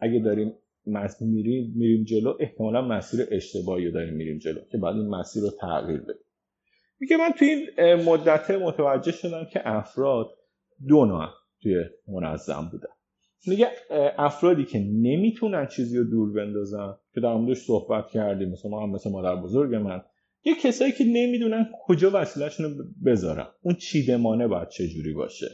اگه 0.00 0.18
داریم 0.18 0.52
میریم 1.20 1.72
میریم 1.76 2.04
جلو. 2.04 2.36
احتمالا 2.40 2.82
مسیر 2.82 3.26
اشتباهی 3.30 3.86
رو 3.86 3.92
داریم 3.92 4.14
میریم 4.14 4.38
جلو 4.38 4.60
که 4.72 4.78
بعد 4.78 4.96
این 4.96 5.08
مسیر 5.08 5.42
رو 5.42 5.50
تغییر 5.60 6.00
بدیم. 6.00 6.24
میگه 7.00 7.16
من 7.16 7.30
توی 7.38 7.48
این 7.48 7.94
مدت 7.94 8.50
متوجه 8.50 9.12
شدم 9.12 9.44
که 9.52 9.60
افراد 9.64 10.26
دو 10.88 11.04
نوع 11.04 11.26
توی 11.62 11.74
منظم 12.08 12.68
بودن. 12.72 12.88
میگه 13.46 13.68
افرادی 14.18 14.64
که 14.64 14.78
نمی‌تونن 14.78 15.66
چیزی 15.66 15.98
رو 15.98 16.04
دور 16.04 16.32
بندازن 16.32 16.94
که 17.14 17.20
در 17.20 17.34
موردش 17.34 17.56
صحبت 17.56 18.10
کردیم 18.10 18.48
مثلا 18.50 18.78
هم 18.78 18.90
مثل 18.90 19.10
مادر 19.10 19.36
بزرگ 19.36 19.74
من 19.74 20.02
یه 20.44 20.54
کسایی 20.54 20.92
که 20.92 21.04
نمی‌دونن 21.04 21.68
کجا 21.86 22.10
وسیلهشون 22.14 22.66
رو 22.66 22.84
بذارن. 23.06 23.46
اون 23.62 23.74
چیدمانه 23.74 24.48
باید 24.48 24.68
چجوری 24.68 25.12
باشه؟ 25.12 25.46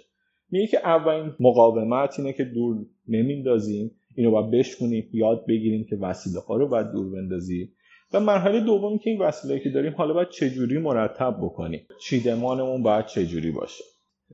میگه 0.51 0.67
که 0.67 0.79
اولین 0.79 1.33
مقاومت 1.41 2.19
اینه 2.19 2.33
که 2.33 2.45
دور 2.45 2.87
نمیندازیم. 3.09 3.91
اینو 4.17 4.31
باید 4.31 4.51
بشکنیم 4.51 5.11
یاد 5.13 5.47
بگیریم 5.49 5.87
که 5.91 5.97
وسیله 5.97 6.41
ها 6.41 6.57
رو 6.57 6.69
باید 6.69 6.93
دور 6.93 7.13
بندازیم. 7.13 7.73
و 8.13 8.21
مرحله 8.21 8.61
دوم 8.61 8.99
که 8.99 9.11
این 9.11 9.21
وسیله 9.21 9.61
که 9.61 9.71
داریم 9.71 9.93
حالا 9.93 10.15
باید 10.15 10.29
چجوری 10.29 10.79
مرتب 10.79 11.37
بکنیم؟ 11.43 11.87
چیدمانمون 12.01 12.83
باید 12.83 13.07
چجوری 13.07 13.51
باشه؟ 13.51 13.85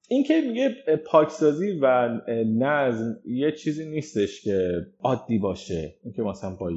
اینکه 0.08 0.40
میگه 0.40 0.76
پاکسازی 1.06 1.78
و 1.82 2.18
نظم 2.58 3.16
یه 3.24 3.52
چیزی 3.52 3.90
نیستش 3.90 4.42
که 4.42 4.86
عادی 5.00 5.38
باشه. 5.38 5.94
اینکه 6.04 6.22
مثلا 6.22 6.56
با 6.56 6.70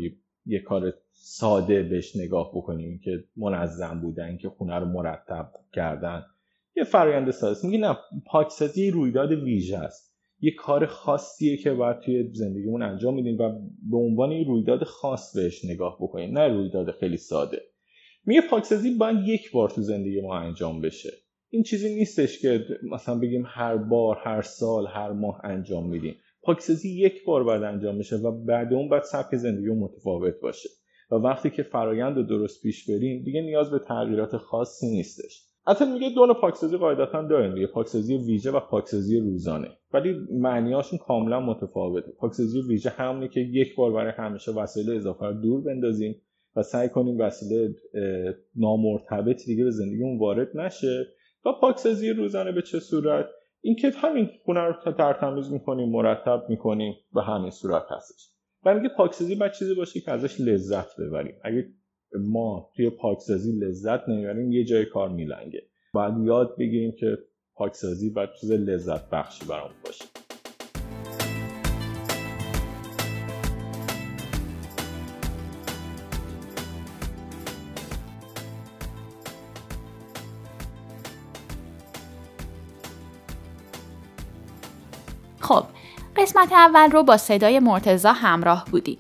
یه 0.45 0.59
کار 0.59 0.93
ساده 1.11 1.83
بهش 1.83 2.15
نگاه 2.15 2.51
بکنیم 2.55 2.99
که 3.03 3.23
منظم 3.37 4.01
بودن 4.01 4.37
که 4.37 4.49
خونه 4.49 4.79
رو 4.79 4.85
مرتب 4.85 5.51
کردن. 5.73 6.23
یه 6.75 6.83
فرایند 6.83 7.31
ساده 7.31 7.67
میگه 7.67 7.77
نه 7.77 7.97
پاکسازی 8.25 8.91
رویداد 8.91 9.31
ویژه 9.31 9.77
است. 9.77 10.14
یه 10.45 10.51
کار 10.51 10.85
خاصیه 10.85 11.57
که 11.57 11.73
باید 11.73 11.99
توی 11.99 12.29
زندگیمون 12.33 12.81
انجام 12.81 13.13
میدیم 13.13 13.37
و 13.37 13.49
به 13.89 13.97
عنوان 13.97 14.31
یه 14.31 14.47
رویداد 14.47 14.83
خاص 14.83 15.35
بهش 15.35 15.65
نگاه 15.65 15.97
بکنیم. 16.01 16.37
نه 16.37 16.47
رویداد 16.47 16.91
خیلی 16.91 17.17
ساده. 17.17 17.61
میگه 18.25 18.41
پاکسازی 18.49 18.95
باید 18.95 19.27
یک 19.27 19.51
بار 19.51 19.69
تو 19.69 19.81
زندگی 19.81 20.21
ما 20.21 20.37
انجام 20.37 20.81
بشه. 20.81 21.09
این 21.49 21.63
چیزی 21.63 21.95
نیستش 21.95 22.39
که 22.39 22.65
مثلا 22.91 23.19
بگیم 23.19 23.43
هر 23.47 23.77
بار 23.77 24.17
هر 24.23 24.41
سال 24.41 24.87
هر 24.87 25.11
ماه 25.11 25.41
انجام 25.43 25.89
میدیم. 25.89 26.15
پاکسازی 26.41 26.89
یک 26.89 27.25
بار 27.25 27.43
باید 27.43 27.63
انجام 27.63 27.97
بشه 27.99 28.15
و 28.15 28.45
بعد 28.45 28.73
اون 28.73 28.89
باید 28.89 29.03
سبک 29.03 29.35
زندگی 29.35 29.67
متفاوت 29.67 30.39
باشه. 30.41 30.69
و 31.11 31.15
وقتی 31.15 31.49
که 31.49 31.63
فرایند 31.63 32.17
رو 32.17 32.23
درست 32.23 32.61
پیش 32.61 32.89
بریم 32.89 33.23
دیگه 33.23 33.41
نیاز 33.41 33.71
به 33.71 33.79
تغییرات 33.79 34.37
خاصی 34.37 34.87
نیستش. 34.87 35.54
حتی 35.67 35.85
میگه 35.85 36.09
دو 36.09 36.25
نوع 36.25 36.35
پاکسازی 36.41 36.77
قاعدتا 36.77 37.21
داریم 37.21 37.55
دیگه 37.55 37.67
پاکسازی 37.67 38.17
ویژه 38.17 38.51
و 38.51 38.59
پاکسازی 38.59 39.19
روزانه. 39.19 39.67
ولی 39.93 40.15
معنیاشون 40.31 40.99
کاملا 40.99 41.39
متفاوته. 41.39 42.11
پاکسازی 42.11 42.61
ویژه 42.69 42.89
همونی 42.89 43.29
که 43.29 43.39
یک 43.39 43.75
بار 43.75 43.91
برای 43.91 44.11
همیشه 44.17 44.51
وسایل 44.51 44.91
اضافه 44.91 45.25
رو 45.25 45.33
دور 45.33 45.61
بندازیم 45.61 46.21
و 46.55 46.63
سعی 46.63 46.89
کنیم 46.89 47.19
وسیله 47.19 47.75
نامرتبط 48.55 49.45
دیگه 49.45 49.63
به 49.63 49.71
زندگیمون 49.71 50.19
وارد 50.19 50.57
نشه 50.57 51.05
و 51.45 51.51
پاکسازی 51.61 52.09
روزانه 52.09 52.51
به 52.51 52.61
چه 52.61 52.79
صورت؟ 52.79 53.25
اینکه 53.61 53.89
همین 53.89 54.29
خونه 54.45 54.59
رو 54.59 54.91
ترتمیز 54.91 55.51
می‌کنیم 55.51 55.89
مرتب 55.89 56.43
می‌کنیم 56.49 56.93
به 57.13 57.21
همین 57.21 57.51
صورت 57.51 57.85
هستش. 57.89 58.29
و 58.65 58.75
میگه 58.75 58.89
پاکسازی 58.97 59.35
باید 59.35 59.51
چیزی 59.51 59.75
باشه 59.75 59.99
که 59.99 60.11
ازش 60.11 60.41
لذت 60.41 60.99
ببریم. 60.99 61.35
اگه 61.43 61.67
ما 62.17 62.69
توی 62.75 62.89
پاکسازی 62.89 63.51
لذت 63.51 64.09
نمی‌بریم 64.09 64.51
یه 64.51 64.63
جای 64.63 64.85
کار 64.85 65.09
میلنگه 65.09 65.61
باید 65.93 66.13
یاد 66.23 66.55
بگیریم 66.57 66.91
که 66.91 67.17
پاکسازی 67.55 68.09
باید 68.09 68.29
چیز 68.41 68.51
لذت 68.51 69.09
بخشی 69.09 69.45
برامون 69.45 69.75
باشه 69.85 70.05
خب 85.41 85.63
قسمت 86.15 86.51
اول 86.51 86.91
رو 86.91 87.03
با 87.03 87.17
صدای 87.17 87.59
مرتضی 87.59 88.11
همراه 88.11 88.65
بودیم. 88.71 88.97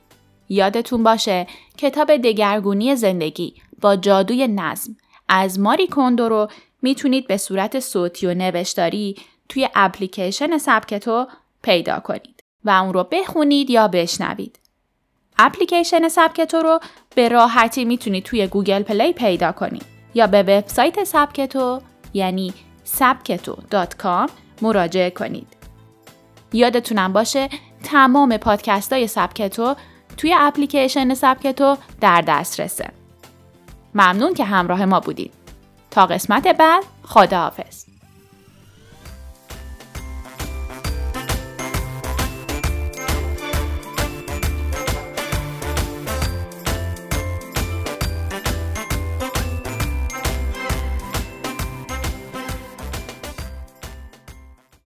یادتون 0.49 1.03
باشه 1.03 1.47
کتاب 1.77 2.17
دگرگونی 2.17 2.95
زندگی 2.95 3.53
با 3.81 3.95
جادوی 3.95 4.47
نظم 4.47 4.95
از 5.29 5.59
ماری 5.59 5.87
کوندو 5.87 6.29
رو 6.29 6.47
می‌تونید 6.81 7.27
به 7.27 7.37
صورت 7.37 7.79
صوتی 7.79 8.27
و 8.27 8.33
نوشتاری 8.33 9.15
توی 9.49 9.69
اپلیکیشن 9.75 10.57
سبکتو 10.57 11.27
پیدا 11.61 11.99
کنید 11.99 12.43
و 12.65 12.69
اون 12.69 12.93
رو 12.93 13.07
بخونید 13.11 13.69
یا 13.69 13.87
بشنوید. 13.87 14.59
اپلیکیشن 15.37 16.07
سبکتو 16.07 16.57
رو 16.57 16.79
به 17.15 17.29
راحتی 17.29 17.85
می‌تونید 17.85 18.23
توی 18.23 18.47
Google 18.47 18.83
Play 18.83 19.13
پیدا 19.13 19.51
کنید 19.51 19.85
یا 20.13 20.27
به 20.27 20.43
وبسایت 20.43 21.03
سبکتو 21.03 21.81
یعنی 22.13 22.53
سبکتو.com 22.83 24.29
مراجعه 24.61 25.09
کنید. 25.09 25.47
یادتونم 26.53 27.13
باشه 27.13 27.49
تمام 27.83 28.37
پادکست 28.37 28.93
های 28.93 29.07
سبکتو 29.07 29.75
توی 30.17 30.35
اپلیکیشن 30.37 31.13
سبکتو 31.13 31.77
در 32.01 32.21
دسترسه. 32.21 32.89
ممنون 33.95 34.33
که 34.33 34.43
همراه 34.43 34.85
ما 34.85 34.99
بودید. 34.99 35.33
تا 35.91 36.05
قسمت 36.05 36.47
بعد 36.47 36.83
خداحافظ. 37.03 37.85